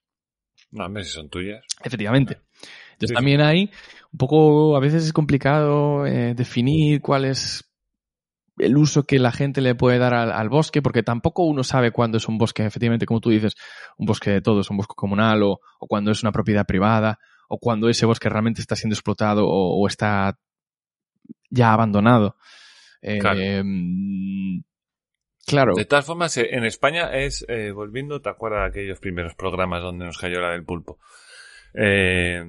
[0.71, 1.63] No, hombre, si son tuyas.
[1.83, 2.37] Efectivamente.
[2.93, 3.71] Entonces Sí, también hay
[4.11, 7.67] un poco, a veces es complicado eh, definir cuál es
[8.57, 11.91] el uso que la gente le puede dar al, al bosque, porque tampoco uno sabe
[11.91, 13.55] cuándo es un bosque, efectivamente, como tú dices,
[13.97, 17.17] un bosque de todos, un bosque comunal, o, o cuando es una propiedad privada,
[17.49, 20.37] o cuando ese bosque realmente está siendo explotado o, o está
[21.49, 22.35] ya abandonado.
[23.01, 23.39] Eh, Claro.
[23.63, 24.61] mm,
[25.51, 25.73] claro.
[25.75, 29.81] De todas formas, eh, en España es, eh, volviendo, ¿te acuerdas de aquellos primeros programas
[29.83, 30.97] donde nos cayó la del pulpo?
[31.73, 32.43] Eh,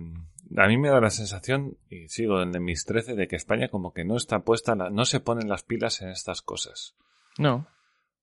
[0.56, 3.92] a mí me da la sensación, y sigo en mis 13, de que España como
[3.92, 6.94] que no está puesta, la- no se ponen las pilas en estas cosas.
[7.38, 7.54] No.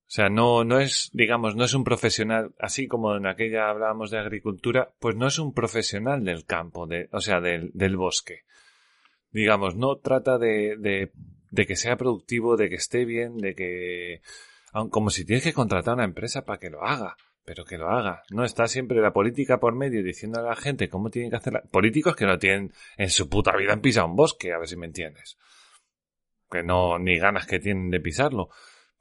[0.07, 4.09] O sea, no, no es, digamos, no es un profesional, así como en aquella hablábamos
[4.09, 8.41] de agricultura, pues no es un profesional del campo, de, o sea, del, del bosque.
[9.31, 11.11] Digamos, no trata de, de,
[11.51, 14.21] de que sea productivo, de que esté bien, de que,
[14.89, 17.15] como si tienes que contratar a una empresa para que lo haga,
[17.45, 18.23] pero que lo haga.
[18.31, 21.53] No está siempre la política por medio diciendo a la gente cómo tienen que hacer
[21.53, 21.61] la...
[21.61, 24.77] Políticos que no tienen en su puta vida han pisado un bosque, a ver si
[24.77, 25.37] me entiendes.
[26.49, 28.49] Que no, ni ganas que tienen de pisarlo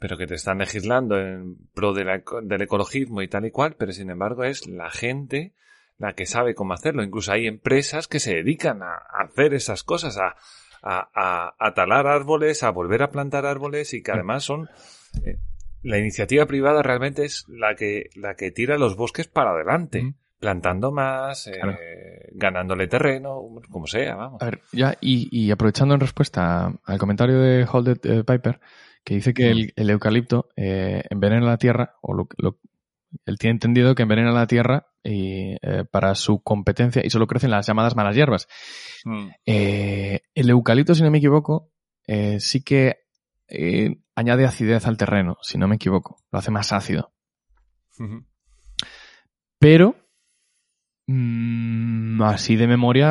[0.01, 3.51] pero que te están legislando en pro de la eco- del ecologismo y tal y
[3.51, 5.55] cual, pero sin embargo es la gente
[5.97, 7.03] la que sabe cómo hacerlo.
[7.03, 10.37] Incluso hay empresas que se dedican a, a hacer esas cosas, a,
[10.83, 14.69] a, a- a talar árboles, a volver a plantar árboles y que además son...
[15.25, 15.39] eh,
[15.89, 20.15] la iniciativa privada realmente es la que, la que tira los bosques para adelante, Mm.
[20.39, 24.43] plantando más, eh, ganándole terreno, como sea, vamos.
[24.43, 28.61] A ver, ya, y, y aprovechando en respuesta al comentario de Hold It, eh, Piper,
[29.03, 32.59] que dice que el, el eucalipto eh, envenena la tierra, o lo, lo-
[33.25, 37.51] él tiene entendido que envenena la tierra y, eh, para su competencia y solo crecen
[37.51, 38.47] las llamadas malas hierbas.
[39.07, 39.29] Mm.
[39.47, 41.73] Eh, el eucalipto, si no me equivoco,
[42.39, 43.08] sí que
[43.49, 47.13] eh, añade acidez al terreno, si no me equivoco, lo hace más ácido.
[49.59, 49.97] Pero,
[51.07, 53.11] mm, así de memoria,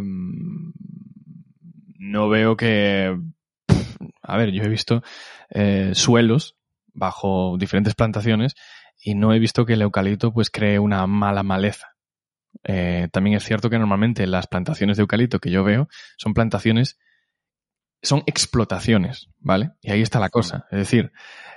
[0.00, 0.72] mm,
[1.98, 3.18] no veo que...
[3.66, 5.02] pff, A ver, yo he visto
[5.50, 6.56] eh, suelos
[6.92, 8.54] bajo diferentes plantaciones
[9.02, 11.94] y no he visto que el eucalipto pues cree una mala maleza.
[12.64, 15.88] Eh, también es cierto que normalmente las plantaciones de eucalipto que yo veo
[16.18, 16.98] son plantaciones,
[18.02, 19.72] son explotaciones, ¿vale?
[19.82, 20.66] Y ahí está la cosa.
[20.70, 21.12] Es decir,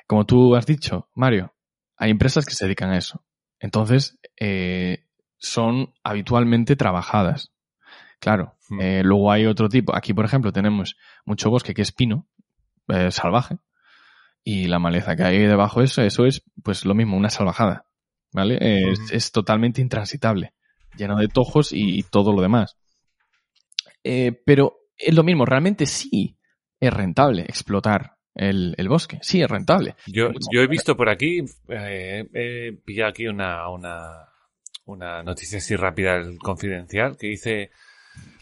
[0.08, 1.54] como tú has dicho, Mario,
[1.98, 3.24] hay empresas que se dedican a eso.
[3.60, 5.06] Entonces, eh,
[5.38, 7.52] son habitualmente trabajadas.
[8.20, 8.82] Claro, Hmm.
[8.82, 9.96] eh, luego hay otro tipo.
[9.96, 12.28] Aquí, por ejemplo, tenemos mucho bosque que es pino,
[12.88, 13.58] eh, salvaje,
[14.44, 17.86] y la maleza que hay debajo de eso, eso es pues lo mismo, una salvajada.
[18.34, 18.58] ¿Vale?
[18.92, 19.08] Es, Ujú.
[19.12, 20.54] es totalmente intransitable,
[20.98, 22.78] lleno de tojos y, y todo lo demás.
[24.02, 26.38] Pero es lo mismo, realmente sí
[26.80, 29.96] es rentable explotar el, el bosque, sí es rentable.
[30.08, 34.30] Yo, yo he visto por aquí, eh, he pillado aquí una, una,
[34.86, 37.72] una noticia así rápida del confidencial que dice,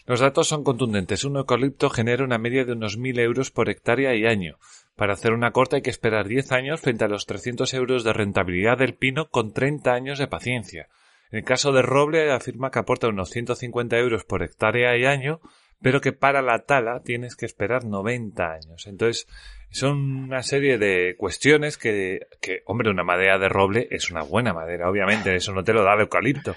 [0.06, 1.24] los datos son contundentes.
[1.24, 4.58] Un eucalipto genera una media de unos 1.000 euros por hectárea y año.
[4.96, 8.12] Para hacer una corta hay que esperar 10 años frente a los 300 euros de
[8.12, 10.88] rentabilidad del pino con 30 años de paciencia.
[11.30, 15.40] En el caso de roble afirma que aporta unos 150 euros por hectárea y año,
[15.82, 18.86] pero que para la tala tienes que esperar 90 años.
[18.86, 19.26] Entonces,
[19.70, 24.52] son una serie de cuestiones que, que, hombre, una madera de roble es una buena
[24.52, 26.54] madera, obviamente, eso no te lo da el eucalipto.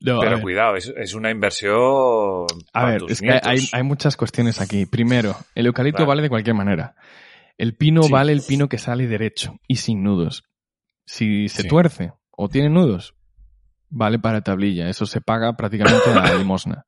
[0.00, 2.46] No, pero cuidado, es, es una inversión.
[2.72, 3.48] A ver, tus es que nietos.
[3.48, 4.86] hay, hay muchas cuestiones aquí.
[4.86, 6.94] Primero, el eucalipto vale de cualquier manera.
[7.56, 8.12] El pino Sí.
[8.12, 10.44] vale el pino que sale derecho y sin nudos.
[11.04, 11.68] Si se Sí.
[11.68, 13.14] tuerce o tiene nudos,
[13.88, 14.88] vale para tablilla.
[14.88, 16.84] Eso se paga prácticamente a la limosna.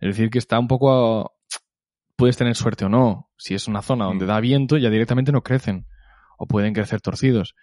[0.00, 1.32] Es decir, que está un poco
[2.16, 3.30] puedes tener suerte o no.
[3.36, 4.28] Si es una zona donde Mm.
[4.28, 5.86] da viento, ya directamente no crecen.
[6.38, 7.54] O pueden crecer torcidos.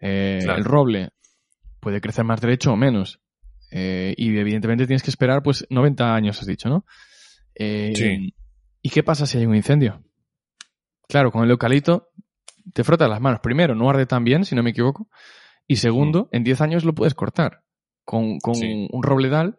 [0.00, 0.58] Eh, Claro.
[0.58, 1.10] El roble
[1.80, 3.20] puede crecer más derecho o menos.
[3.70, 6.84] Eh, y evidentemente tienes que esperar, pues, 90 años, has dicho, ¿no?
[7.54, 8.34] Eh, Sí.
[8.82, 10.02] ¿Y qué pasa si hay un incendio?
[11.08, 12.08] Claro, con el eucalipto
[12.72, 13.40] te frotas las manos.
[13.40, 15.08] Primero, no arde tan bien, si no me equivoco.
[15.66, 17.62] Y segundo, en 10 años lo puedes cortar.
[18.04, 18.60] Con, con Mm.
[18.60, 18.88] Sí.
[18.90, 19.58] un robledal,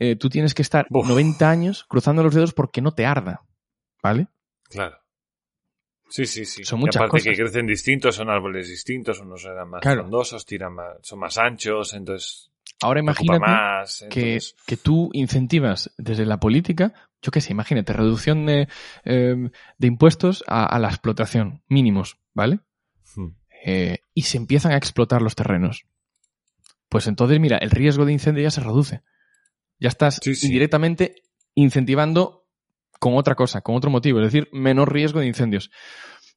[0.00, 1.06] eh, tú tienes que estar Uf.
[1.06, 3.42] 90 años cruzando los dedos porque no te arda.
[4.02, 4.26] ¿Vale?
[4.64, 4.96] Claro.
[6.08, 6.64] Sí, sí, sí.
[6.64, 7.24] Son Y muchas aparte cosas.
[7.36, 10.00] que crecen distintos, son árboles distintos, unos eran más Claro.
[10.00, 12.50] frondosos, tiran más, son más anchos, entonces
[12.82, 14.04] Ahora imagínate más.
[14.10, 18.68] que, que tú incentivas desde la política, yo qué sé, imagínate, reducción de,
[19.04, 22.60] eh, de impuestos a, a la explotación, mínimos, ¿vale?
[23.14, 23.28] Hmm.
[23.64, 25.84] Eh, y se empiezan a explotar los terrenos.
[26.88, 29.02] Pues entonces, mira, el riesgo de incendio ya se reduce.
[29.80, 30.46] Ya estás Sí, sí.
[30.46, 31.14] indirectamente
[31.54, 32.44] incentivando
[32.98, 35.70] con otra cosa, con otro motivo, es decir, menor riesgo de incendios.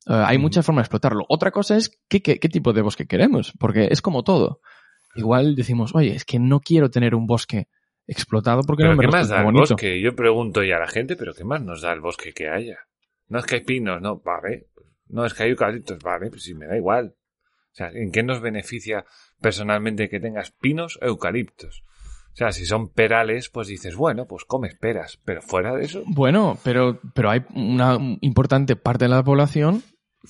[0.07, 1.25] Eh, hay muchas formas de explotarlo.
[1.29, 4.61] Otra cosa es qué, qué, qué tipo de bosque queremos, porque es como todo.
[5.15, 7.67] Igual decimos, oye, es que no quiero tener un bosque
[8.07, 9.73] explotado porque Pero no me ¿qué más da el bonito.
[9.73, 10.01] bosque?
[10.01, 12.79] Yo pregunto ya a la gente, pero ¿qué más nos da el bosque que haya?
[13.27, 14.67] No es que hay pinos, no, vale.
[15.07, 17.15] No es que hay eucaliptos, vale, pues sí, me da igual.
[17.71, 19.05] O sea, ¿en qué nos beneficia
[19.41, 21.83] personalmente que tengas pinos o eucaliptos?
[22.33, 26.03] O sea, si son perales, pues dices, bueno, pues comes peras, pero fuera de eso,
[26.07, 29.83] Bueno, pero, pero hay una importante parte de la población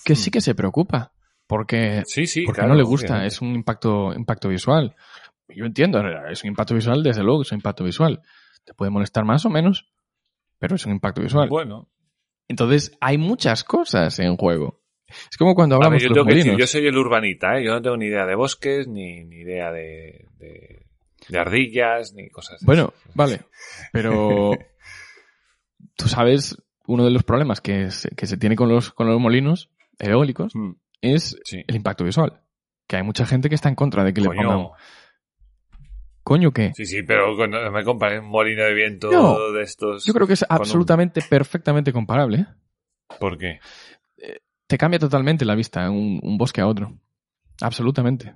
[0.04, 1.14] que sí que se preocupa.
[1.48, 3.28] Porque, sí, sí, porque claro, no le gusta, obviamente.
[3.28, 4.96] es un impacto, impacto visual.
[5.50, 8.22] Yo entiendo, es un impacto visual, desde luego es un impacto visual.
[8.66, 9.92] Te puede molestar más o menos,
[10.58, 11.50] pero es un impacto visual.
[11.50, 11.90] Bueno,
[12.48, 14.82] Entonces, hay muchas cosas en juego.
[15.30, 16.60] Es como cuando hablamos ver, yo de los decir, molinos.
[16.60, 17.66] yo soy el urbanita, ¿eh?
[17.66, 20.83] Yo no tengo ni idea de bosques, ni, ni idea de, de,
[21.30, 23.42] de ardillas, ni cosas de Bueno, vale,
[23.92, 24.52] pero
[25.96, 26.58] tú sabes,
[26.88, 29.70] uno de los problemas que se, que se tiene con los, con los molinos
[30.00, 30.72] eólicos Mm,
[31.02, 31.64] es Sí.
[31.68, 32.42] el impacto visual.
[32.88, 34.42] Que hay mucha gente que está en contra de que le Coño.
[34.42, 34.68] pongan...
[36.24, 36.72] ¿Coño qué?
[36.74, 40.06] Sí, sí, pero no me comparé un molino de viento No, de estos.
[40.06, 42.38] Yo creo que es con un- absolutamente, perfectamente comparable.
[42.40, 42.46] ¿eh?
[43.20, 43.60] ¿Por qué?
[44.68, 46.98] Te cambia totalmente la vista un, un bosque a otro.
[47.62, 48.34] Absolutamente.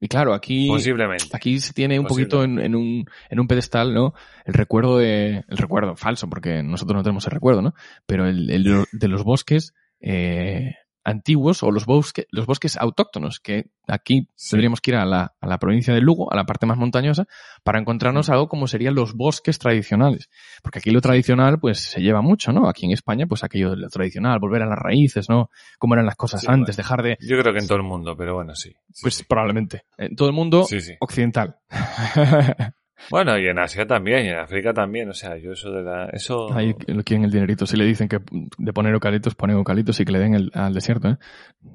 [0.00, 0.68] Y claro, aquí...
[0.68, 1.26] Posiblemente.
[1.32, 4.12] Aquí se tiene un poquito en, en un, en un pedestal, ¿no?
[4.44, 7.74] El recuerdo de, el recuerdo falso, porque nosotros no tenemos el recuerdo, ¿no?
[8.06, 10.74] Pero el, el de los bosques eh,
[11.06, 14.50] antiguos o los bosques, los bosques autóctonos, que aquí Sí.
[14.50, 17.26] tendríamos que ir a la, a la provincia de Lugo, a la parte más montañosa,
[17.62, 20.28] para encontrarnos algo como serían los bosques tradicionales.
[20.62, 22.68] Porque aquí lo tradicional, pues, se lleva mucho, ¿no?
[22.68, 25.48] Aquí en España, pues aquello de lo tradicional, volver a las raíces, ¿no?
[25.78, 26.88] Cómo eran las cosas Sí, antes, bueno.
[26.88, 28.70] dejar de, Yo creo que en todo el mundo, pero bueno, sí.
[28.92, 30.66] sí, pues probablemente, en todo el mundo
[31.00, 31.56] occidental.
[33.10, 35.08] Bueno, y en Asia también, y en África también.
[35.10, 36.06] O sea, yo eso de la.
[36.12, 36.52] Eso.
[36.54, 36.72] Ahí
[37.04, 37.66] quieren el dinerito.
[37.66, 38.18] Si le dicen que
[38.58, 41.16] de poner eucaliptos, pone eucaliptos y que le den el- al desierto, ¿eh?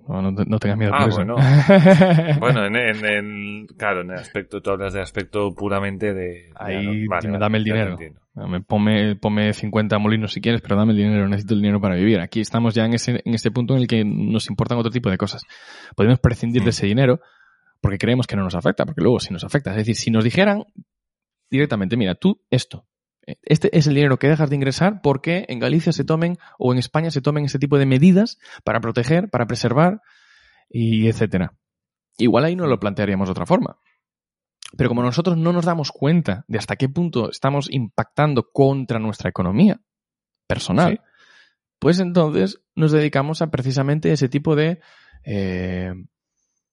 [0.07, 1.17] No, no, no tengas miedo Ah, por eso.
[1.17, 1.35] bueno.
[2.39, 6.49] Bueno, en, en, en- Claro, en el aspecto, tú hablas de aspecto puramente de.
[6.55, 7.05] Ahí.
[7.07, 7.97] Vale, dime, dame el dinero.
[8.33, 11.27] Dame- Ponme, ponme 50 molinos si quieres, pero dame el dinero.
[11.27, 12.19] Necesito el dinero para vivir.
[12.19, 15.09] Aquí estamos ya en ese, en ese punto en el que nos importan otro tipo
[15.09, 15.43] de cosas.
[15.95, 16.65] Podemos prescindir Mm.
[16.65, 17.19] de ese dinero
[17.81, 19.71] porque creemos que no nos afecta, porque luego sí nos afecta.
[19.71, 20.63] Es decir, si nos dijeran
[21.51, 22.87] directamente, mira, tú esto,
[23.43, 26.79] este es el dinero que dejas de ingresar porque en Galicia se tomen o en
[26.79, 30.01] España se tomen ese tipo de medidas para proteger, para preservar
[30.69, 31.53] y etcétera.
[32.17, 33.77] Igual ahí no lo plantearíamos de otra forma.
[34.77, 39.29] Pero como nosotros no nos damos cuenta de hasta qué punto estamos impactando contra nuestra
[39.29, 39.81] economía
[40.47, 40.99] personal, Sí.
[41.79, 44.79] pues entonces nos dedicamos a precisamente ese tipo de,
[45.25, 45.93] eh,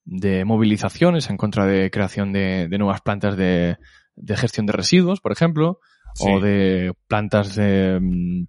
[0.04, 3.78] de movilizaciones en contra de creación de, de nuevas plantas de,
[4.20, 5.80] de gestión de residuos, por ejemplo,
[6.14, 6.24] Sí.
[6.28, 8.46] o de plantas de, mm,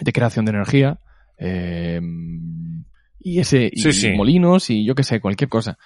[0.00, 1.00] de creación de energía.
[1.40, 2.00] eh,
[3.20, 5.78] y ese y Sí, molinos y yo qué sé, cualquier cosa.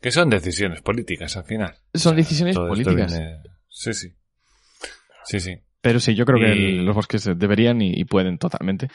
[0.00, 1.74] Que son decisiones políticas al final.
[1.94, 3.12] Son O sea, decisiones políticas.
[3.18, 4.12] viene- Sí, sí.
[5.24, 5.58] Sí, sí.
[5.80, 8.88] Pero sí, yo creo que el- los bosques deberían y, y pueden totalmente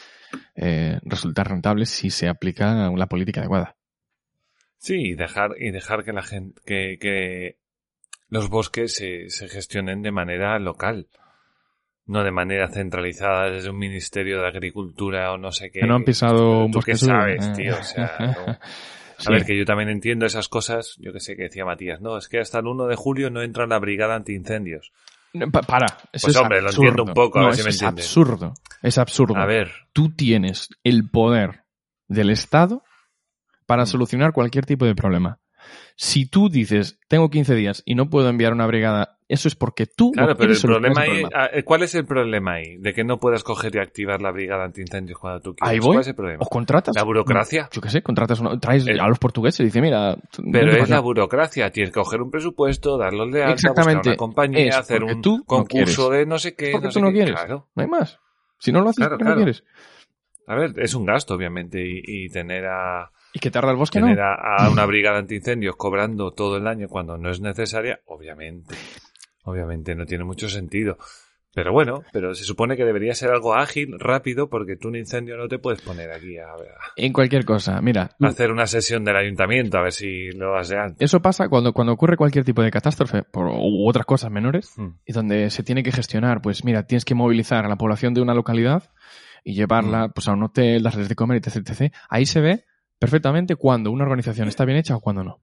[0.55, 3.75] eh, resultar rentables si se aplica una política adecuada.
[4.77, 7.58] Sí, y dejar, y dejar que la gente, que, que
[8.29, 11.07] los bosques se, se gestionen de manera local.
[12.05, 15.81] No de manera centralizada desde un ministerio de agricultura o no sé qué.
[15.81, 17.11] Que no han pisado un ¿Tú bosque qué suyo.
[17.13, 17.53] sabes, Eh.
[17.55, 17.77] tío?
[17.77, 18.51] O sea, no.
[18.51, 18.59] A
[19.21, 19.31] Sí.
[19.33, 22.27] ver, que yo también entiendo esas cosas, yo que sé, que decía Matías, no, es
[22.29, 24.91] que hasta el 1 de julio no entra la brigada antiincendios.
[25.33, 25.85] No, pa- para.
[26.11, 26.87] Eso Pues es hombre, lo absurdo.
[26.89, 28.53] entiendo un poco, a No, ver si me es absurdo.
[28.81, 29.35] Es absurdo.
[29.35, 31.63] A ver, Tú tienes el poder
[32.07, 32.81] del Estado
[33.67, 33.87] para Mm.
[33.87, 35.37] solucionar cualquier tipo de problema.
[35.95, 39.85] Si tú dices, tengo 15 días y no puedo enviar una brigada, eso es porque
[39.85, 41.29] tú Claro, no pero el problema ahí, problema.
[41.35, 42.77] ah, ¿cuál es el problema ahí?
[42.77, 45.71] De que no puedas coger y activar la brigada antiincendios cuando tú quieras.
[45.73, 45.89] Ahí voy.
[45.89, 46.39] ¿Cuál es el problema?
[46.41, 46.95] O contratas.
[46.95, 47.69] La burocracia.
[47.71, 50.17] Yo qué sé, contratas una, traes El- a los portugueses y dice, mira,
[50.51, 51.69] Pero es la burocracia.
[51.71, 53.97] Tienes que coger un presupuesto, darlos de alta, Exactamente.
[53.97, 56.71] buscar una compañía, Es hacer un tú concurso de no sé qué.
[56.71, 57.13] Porque no tú sé no qué.
[57.13, 57.35] quieres.
[57.35, 57.67] Claro.
[57.75, 58.19] No hay más.
[58.57, 59.31] Si no lo haces, Claro, claro.
[59.31, 59.63] no quieres.
[60.47, 63.99] A ver, es un gasto, obviamente, y, y tener a Y que tarda el bosque,
[63.99, 64.07] no.
[64.07, 68.75] a, a una brigada antiincendios cobrando todo el año cuando no es necesaria, obviamente.
[69.43, 70.97] Obviamente no tiene mucho sentido.
[71.51, 75.35] Pero bueno, pero se supone que debería ser algo ágil, rápido, porque tú un incendio
[75.35, 76.45] no te puedes poner aquí a,
[76.95, 77.81] En cualquier cosa.
[77.81, 80.97] Mira, a hacer una sesión del ayuntamiento a ver si lo de antes.
[80.99, 84.89] eso pasa cuando, cuando ocurre cualquier tipo de catástrofe por, u otras cosas menores Mm.
[85.07, 88.21] y donde se tiene que gestionar, pues mira, tienes que movilizar a la población de
[88.21, 88.83] una localidad
[89.43, 90.11] y llevarla Mm.
[90.13, 91.93] pues a un hotel, darles de comer, etc, etc.
[92.09, 92.63] Ahí se ve
[92.99, 95.41] perfectamente cuando una organización está bien hecha o cuando no.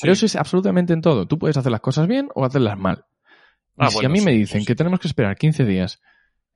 [0.00, 1.26] Pero eso es absolutamente en todo.
[1.26, 3.04] Tú puedes hacer las cosas bien o hacerlas mal.
[3.76, 4.66] Y Ah, si bueno, a mí me dicen sí.
[4.66, 6.00] que tenemos que esperar 15 días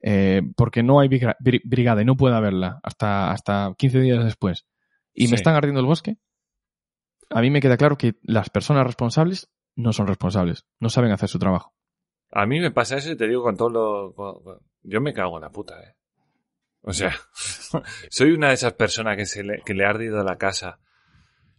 [0.02, 4.22] eh, porque no hay briga- bri- brigada y no puedo haberla hasta, hasta 15 días
[4.24, 4.66] después
[5.14, 6.16] y me están ardiendo el bosque,
[7.30, 11.28] a mí me queda claro que las personas responsables no son responsables, no saben hacer
[11.28, 11.74] su trabajo.
[12.30, 14.60] A mí me pasa eso y te digo con todo lo...
[14.82, 15.94] Yo me cago en la puta, eh.
[16.84, 17.12] O sea,
[18.10, 20.78] soy una de esas personas que, se le, que le ha ardido la casa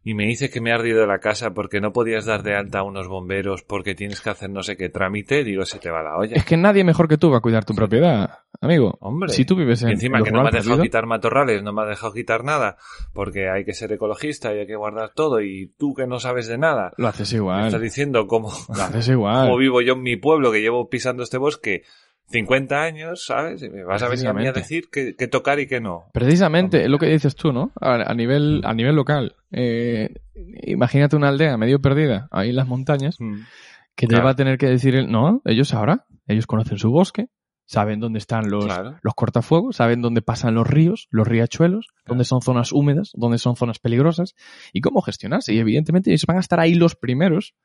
[0.08, 2.80] y me dice que me ha ardido la casa porque no podías dar de alta
[2.80, 6.04] a unos bomberos porque tienes que hacer no sé qué trámite, digo, se te va
[6.04, 6.36] la olla.
[6.36, 9.00] Es que nadie mejor que tú va a cuidar tu propiedad, amigo.
[9.02, 9.34] Hombre.
[9.34, 11.82] Si tú vives en Y encima que no me has dejado quitar matorrales, no me
[11.82, 12.78] has dejado quitar nada,
[13.14, 16.46] porque hay que ser ecologista y hay que guardar todo, y tú que no sabes
[16.48, 17.66] de nada, lo haces me igual.
[17.66, 19.46] estás diciendo cómo, Lo haces igual.
[19.48, 21.82] cómo vivo yo en mi pueblo, que llevo pisando este bosque
[22.28, 23.62] 50 años, ¿sabes?
[23.62, 26.06] Y me vas a venir a mí a decir que, que tocar y que no.
[26.14, 27.72] Precisamente, es lo que dices tú, ¿no?
[27.80, 29.36] A, a nivel, a nivel local.
[29.52, 30.14] Eh,
[30.64, 33.18] imagínate una aldea medio perdida, ahí en las montañas,
[33.96, 34.26] que te Claro.
[34.26, 37.28] va a tener que decir, el- no, ellos ahora, ellos conocen su bosque,
[37.68, 38.98] saben dónde están los, Claro.
[39.02, 43.56] los cortafuegos, saben dónde pasan los ríos, los riachuelos, dónde son zonas húmedas, dónde son
[43.56, 44.36] zonas peligrosas
[44.74, 45.54] y cómo gestionarse.
[45.54, 47.56] Y evidentemente ellos van a estar ahí los primeros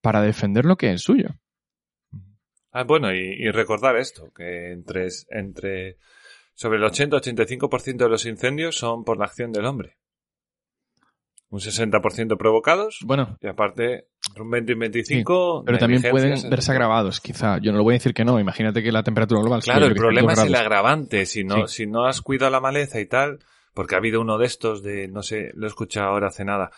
[0.00, 1.30] para defender lo que es suyo.
[2.72, 5.96] Ah, bueno, y, y recordar esto, que entre, entre
[6.54, 9.96] sobre el 80-85% de los incendios son por la acción del hombre.
[11.48, 14.06] Un 60% provocados Bueno, y aparte
[14.38, 17.58] un 20 y 25 pero también pueden verse agravados, quizá.
[17.58, 18.38] Yo no lo voy a decir que no.
[18.38, 21.26] Imagínate que la temperatura global Claro, el problema es el agravante.
[21.26, 21.74] Si no, Sí.
[21.78, 23.40] si no has cuidado la maleza y tal,
[23.74, 26.70] porque ha habido uno de estos de, no sé, lo he escuchado ahora hace nada,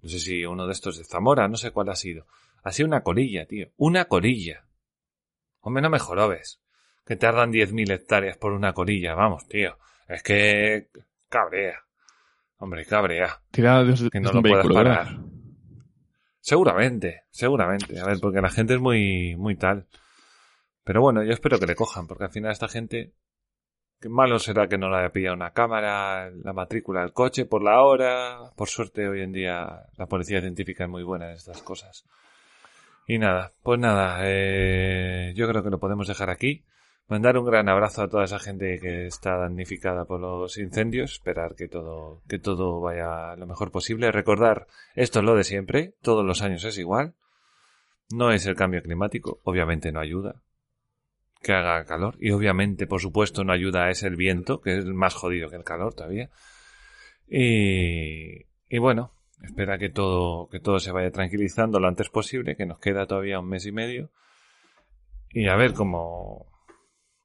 [0.00, 2.26] no sé si uno de estos de Zamora, no sé cuál ha sido.
[2.62, 3.70] Ha sido una colilla, tío.
[3.78, 4.64] Una colilla.
[5.60, 6.60] Hombre, no me jorobes.
[7.04, 9.14] Que tardan 10.000 hectáreas por una colilla.
[9.14, 9.76] Vamos, tío.
[10.08, 10.88] Es que
[11.28, 11.84] cabrea.
[12.58, 13.40] Hombre, cabrea.
[13.50, 15.18] Tirada de, Que no lo puedas parar.
[16.40, 17.98] Seguramente, seguramente.
[18.00, 19.86] A ver, porque la gente es muy, muy tal.
[20.84, 23.12] Pero bueno, yo espero que le cojan, porque al final esta gente,
[24.00, 27.62] qué malo será que no le haya pillado una cámara, la matrícula del coche por
[27.62, 28.50] la hora.
[28.56, 32.04] Por suerte hoy en día la policía científica es muy buena en estas cosas.
[33.10, 36.62] Y nada, pues nada, eh, yo creo que lo podemos dejar aquí.
[37.08, 41.14] Mandar un gran abrazo a toda esa gente que está damnificada por los incendios.
[41.14, 44.12] Esperar que todo, que todo vaya lo mejor posible.
[44.12, 45.94] Recordar, esto es lo de siempre.
[46.02, 47.14] Todos los años es igual.
[48.12, 49.40] No es el cambio climático.
[49.42, 50.44] Obviamente no ayuda.
[51.42, 52.14] Que haga calor.
[52.20, 55.64] Y obviamente, por supuesto, no ayuda es el viento, que es más jodido que el
[55.64, 56.30] calor todavía.
[57.26, 59.10] Y, y bueno,
[59.42, 63.38] espera que todo, que todo se vaya tranquilizando lo antes posible, que nos queda todavía
[63.40, 64.10] un mes y medio.
[65.30, 66.46] Y a ver cómo,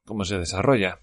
[0.05, 0.99] cómo se desarrolla.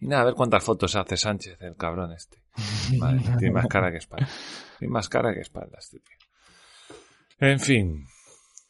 [0.00, 2.38] Y nada, a ver cuántas fotos hace Sánchez, el cabrón este.
[2.98, 4.28] Madre, tiene más cara que espalda.
[4.78, 6.16] Tiene más cara que espalda este tío.
[7.38, 8.06] En fin.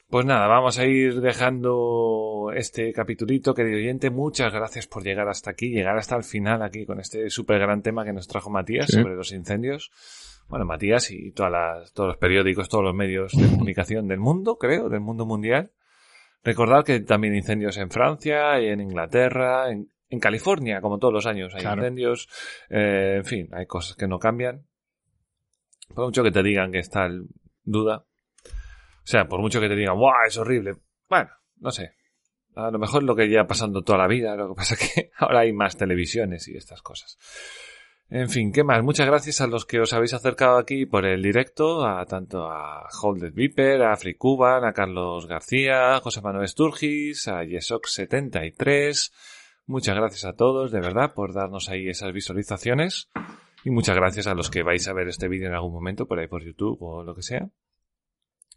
[0.08, 4.08] Pues nada, vamos a ir dejando este capitulito, querido oyente.
[4.08, 7.82] Muchas gracias por llegar hasta aquí, llegar hasta el final aquí con este súper gran
[7.82, 8.92] tema que nos trajo Matías Sí.
[9.02, 9.90] sobre los incendios.
[10.48, 14.56] Bueno, Matías y todas las, todos los periódicos, todos los medios de comunicación del mundo,
[14.58, 15.72] creo, del mundo mundial.
[16.44, 21.26] Recordad que también incendios en Francia y en Inglaterra, en, en California, como todos los
[21.26, 21.78] años hay Claro.
[21.82, 22.28] incendios.
[22.70, 24.64] Eh, en fin, hay cosas que no cambian.
[25.94, 27.08] Por mucho que te digan que está
[27.64, 28.04] duda.
[28.44, 30.14] O sea, por mucho que te digan, ¡guau!
[30.26, 30.74] Es horrible.
[31.08, 31.94] Bueno, no sé.
[32.54, 34.34] A lo mejor es lo que lleva pasando toda la vida.
[34.36, 37.18] Lo que pasa es que ahora hay más televisiones y estas cosas.
[38.08, 38.84] En fin, ¿qué más?
[38.84, 42.88] Muchas gracias a los que os habéis acercado aquí por el directo, a tanto a
[43.02, 49.12] Holded Viper, a Free Cuban, a Carlos García, a José Manuel Sturgis, a Yesox73.
[49.66, 53.10] Muchas gracias a todos, de verdad, por darnos ahí esas visualizaciones.
[53.64, 56.20] Y muchas gracias a los que vais a ver este vídeo en algún momento por
[56.20, 57.50] ahí por YouTube o lo que sea.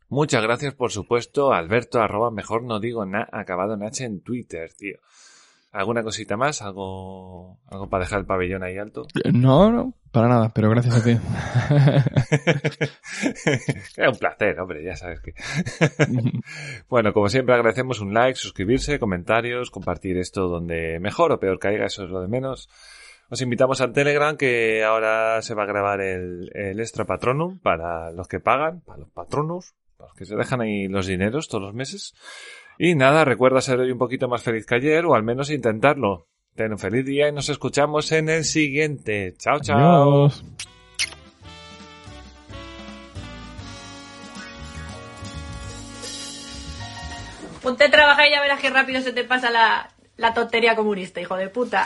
[0.10, 4.22] Muchas gracias, por supuesto, a Alberto, arroba mejor no digo nada, acabado en H en
[4.22, 5.00] Twitter, tío.
[5.72, 6.64] ¿Alguna cosita más?
[6.64, 9.06] ¿Algo, algo para dejar el pabellón ahí alto?
[9.32, 11.12] No, no, para nada, pero gracias a ti.
[13.98, 15.36] es un placer, hombre, ya sabes que.
[16.90, 21.86] bueno, como siempre agradecemos un like, suscribirse, comentarios, compartir esto donde mejor o peor caiga,
[21.86, 22.68] eso es lo de menos.
[23.30, 28.12] Os invitamos al Telegram que ahora se va a grabar el, el extra patronum para
[28.12, 31.66] los que pagan, para los patronos, para los que se dejan ahí los dineros todos
[31.66, 32.16] los meses.
[32.82, 36.28] Y nada, recuerda ser hoy un poquito más feliz que ayer, o al menos intentarlo.
[36.56, 39.34] Ten un feliz día y nos escuchamos en el siguiente.
[39.38, 40.22] Chao, chao.
[40.22, 40.46] Adiós.
[47.62, 51.20] Ponte a trabajar y ya verás qué rápido se te pasa la, la tontería comunista,
[51.20, 51.84] hijo de puta.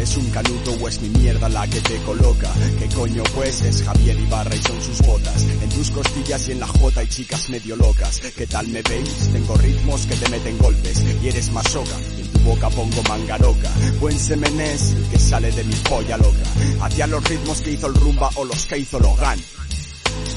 [0.00, 2.48] Es un canuto o es mi mierda la que te coloca.
[2.78, 3.60] ¿Qué coño pues?
[3.62, 5.42] Es Javier Ibarra y son sus botas.
[5.42, 8.20] En tus costillas y en la jota hay chicas medio locas.
[8.36, 9.32] ¿Qué tal me veis?
[9.32, 11.96] Tengo ritmos que te meten golpes y eres masoca.
[12.16, 13.70] Y en tu boca pongo mangaroca.
[14.00, 16.44] Buen semen es el que sale de mi polla loca.
[16.82, 19.40] Hacia los ritmos que hizo el rumba o los que hizo Logan.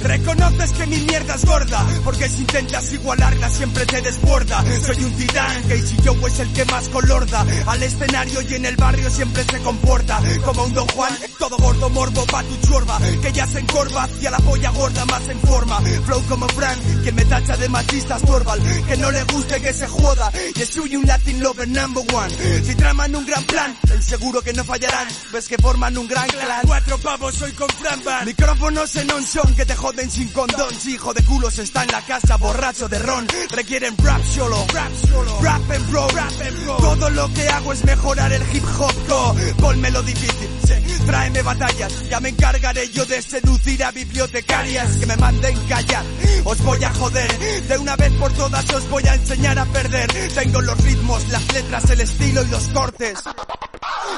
[0.01, 4.63] Reconoces que mi mierda es gorda, porque si intentas igualarla siempre te desborda.
[4.85, 7.45] Soy un titán, Casey Joe es el que más colorda.
[7.67, 11.89] Al escenario y en el barrio siempre se comporta como un Don Juan, todo gordo
[11.89, 15.81] morbo pa' tu chorba, que ya se encorva hacia la polla gorda más en forma.
[16.05, 19.87] Flow como Frank, quien me tacha de machista Torval, que no le guste que se
[19.87, 22.63] joda, y soy un Latin lover number one.
[22.63, 26.27] Si traman un gran plan, el seguro que no fallarán, ves que forman un gran
[26.27, 26.61] clan.
[26.65, 28.25] Cuatro pavos soy con Fran Van.
[28.25, 29.25] Micrófonos en on
[29.55, 30.73] que te joden sin condón.
[30.79, 34.91] Si hijo de culos está en la casa borracho de ron, requieren rap solo, rap
[34.93, 36.77] solo, rap and bro, rap and bro.
[36.77, 39.35] Todo lo que hago es mejorar el hip hop, go.
[39.57, 41.03] Ponme difícil, sí.
[41.05, 46.03] tráeme batallas, ya me encargaré yo de seducir a bibliotecarias que me manden callar.
[46.43, 50.07] Os voy a joder, de una vez por todas os voy a enseñar a perder.
[50.35, 53.19] Tengo los ritmos, las letras, el estilo y los cortes.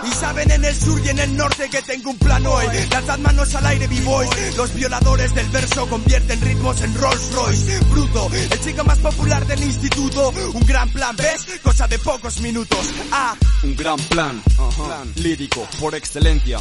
[0.03, 2.66] Y saben en el sur y en el norte que tengo un plan hoy.
[2.89, 4.57] Lanzad manos al aire, b-boys.
[4.57, 7.80] Los violadores del verso convierten ritmos en Rolls Royce.
[7.86, 10.30] Bruto, el chico más popular del instituto.
[10.53, 11.45] Un gran plan, ¿ves?
[11.62, 12.80] Cosa de pocos minutos.
[13.12, 14.41] Ah, Un gran plan,
[14.76, 16.59] plan lírico por excelencia.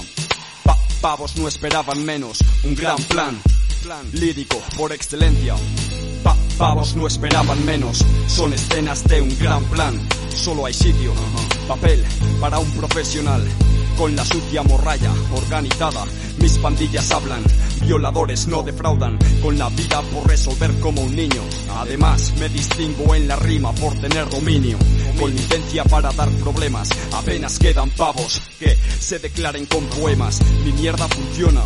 [0.64, 2.38] Pa- pavos no esperaban menos.
[2.64, 3.40] Un gran plan,
[3.82, 5.54] plan lírico por excelencia.
[6.22, 8.04] Pa- pavos no esperaban menos.
[8.26, 9.98] Son escenas de un gran plan.
[10.34, 11.12] Solo hay sitio,
[11.68, 12.04] papel
[12.40, 13.42] para un profesional.
[14.00, 16.06] Con la sucia morralla organizada,
[16.38, 17.42] mis pandillas hablan.
[17.82, 21.42] Violadores no defraudan, con la vida por resolver como un niño.
[21.76, 24.78] Además, me distingo en la rima por tener dominio.
[25.18, 30.40] Con licencia para dar problemas, apenas quedan pavos que se declaren con poemas.
[30.64, 31.60] Mi mierda funciona,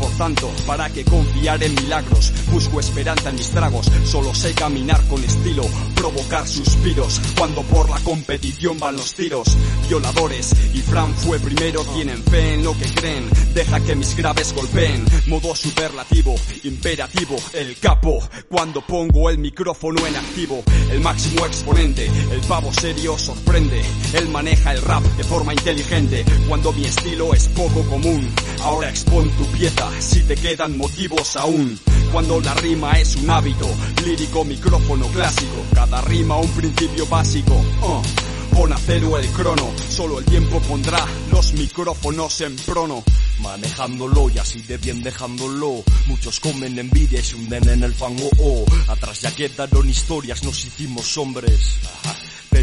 [0.00, 2.32] por tanto, para que confiar en milagros.
[2.50, 5.62] Busco esperanza en mis tragos, solo sé caminar con estilo,
[5.94, 7.20] provocar suspiros.
[7.38, 9.56] Cuando por la competición van los tiros,
[9.88, 11.75] violadores y Fran fue primero.
[11.84, 15.04] Tienen fe en lo que creen, deja que mis graves golpeen.
[15.26, 18.18] Modo superlativo, imperativo, el capo.
[18.48, 23.82] Cuando pongo el micrófono en activo, el máximo exponente, el pavo serio sorprende.
[24.14, 28.34] Él maneja el rap de forma inteligente, cuando mi estilo es poco común.
[28.62, 31.78] Ahora expon tu pieza, si te quedan motivos aún.
[32.10, 33.68] Cuando la rima es un hábito,
[34.04, 37.54] lírico micrófono clásico, cada rima un principio básico.
[37.82, 38.35] Uh.
[38.54, 43.02] Pon a el crono, solo el tiempo pondrá los micrófonos en prono.
[43.40, 45.82] Manejándolo y así de bien dejándolo.
[46.06, 48.28] Muchos comen envidia y se hunden en el fango.
[48.38, 51.78] Oh, atrás ya quedaron historias, nos hicimos hombres.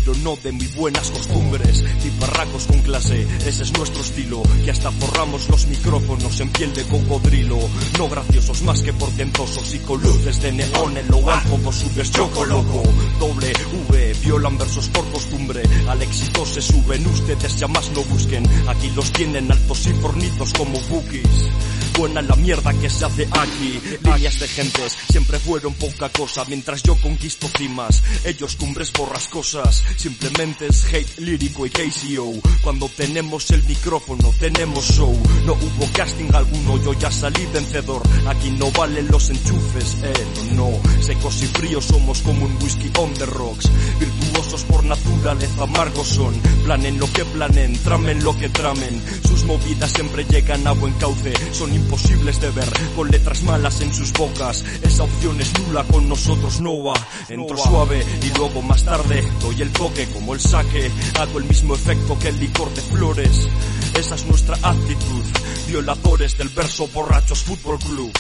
[0.06, 4.92] Pero no de muy buenas costumbres, tiparracos con clase, ese es nuestro estilo, que hasta
[4.92, 7.58] forramos los micrófonos en piel de cocodrilo,
[7.98, 12.12] no graciosos más que portentosos y con luces de neón en lo alto dos subes
[12.12, 12.84] choco loco,
[13.18, 13.54] doble
[13.88, 18.90] V, violan versos por costumbre, al éxito se suben, ustedes ya más no busquen, aquí
[18.90, 21.48] los tienen altos y fornitos como bookies.
[21.94, 23.80] Buena la mierda que se hace aquí.
[24.04, 29.84] Líneas de gentes siempre fueron poca cosa, mientras yo conquisto cimas, ellos cumbres borrascosas.
[29.98, 32.34] Simplemente es hate lírico y KCO.
[32.64, 35.16] Cuando tenemos el micrófono, tenemos show.
[35.46, 38.02] No hubo casting alguno, yo ya salí vencedor.
[38.28, 40.14] Aquí no valen los enchufes, eh,
[40.54, 40.70] no.
[41.02, 43.70] Secos y fríos somos como un whisky on the rocks.
[44.00, 46.34] Virtuosos por naturaleza, amargos son.
[46.64, 49.02] Planen lo que planen, tramen lo que tramen.
[49.28, 51.34] Sus movidas siempre llegan a buen cauce.
[51.52, 54.64] Son imposibles de ver con letras malas en sus bocas.
[54.84, 56.94] Esa opción es nula, con nosotros no va.
[57.30, 60.90] Entro suave y luego más tarde doy el toque como el saque.
[61.20, 63.48] Hago el mismo efecto que el licor de flores.
[63.96, 65.24] Esa es nuestra actitud.
[65.68, 68.12] Violadores del verso, borrachos, fútbol club.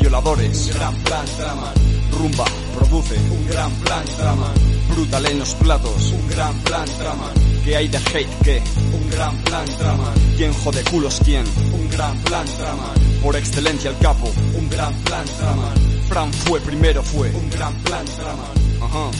[0.00, 0.66] Violadores.
[0.66, 1.74] Un gran plan traman,
[2.12, 2.44] Rumba,
[2.74, 3.14] produce.
[3.30, 4.54] un gran plan traman,
[4.90, 6.12] Brutal en los platos.
[6.12, 7.32] un gran plan traman,
[7.64, 8.28] ¿Qué hay de hate?
[8.42, 8.62] ¿Qué?
[8.92, 11.44] un gran plan traman, ¿Quién jode culos quién?
[11.72, 14.30] un gran plan traman, Por excelencia el capo.
[14.58, 15.74] un gran plan traman,
[16.08, 17.30] Fran fue, primero fue.
[17.30, 19.10] un gran plan traman, Ajá,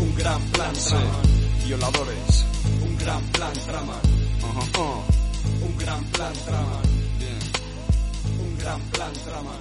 [0.00, 0.88] un gran plan sí.
[0.90, 1.22] traman,
[1.66, 2.46] Violadores.
[2.82, 4.00] un gran plan traman,
[4.42, 4.82] Ajá,
[5.66, 6.82] un gran plan traman,
[7.18, 7.38] Bien.
[8.40, 9.60] un gran plan traman,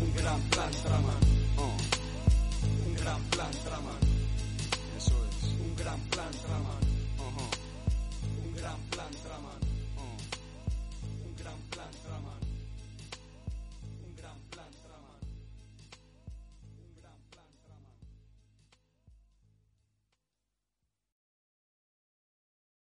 [0.00, 1.29] un gran plan traman.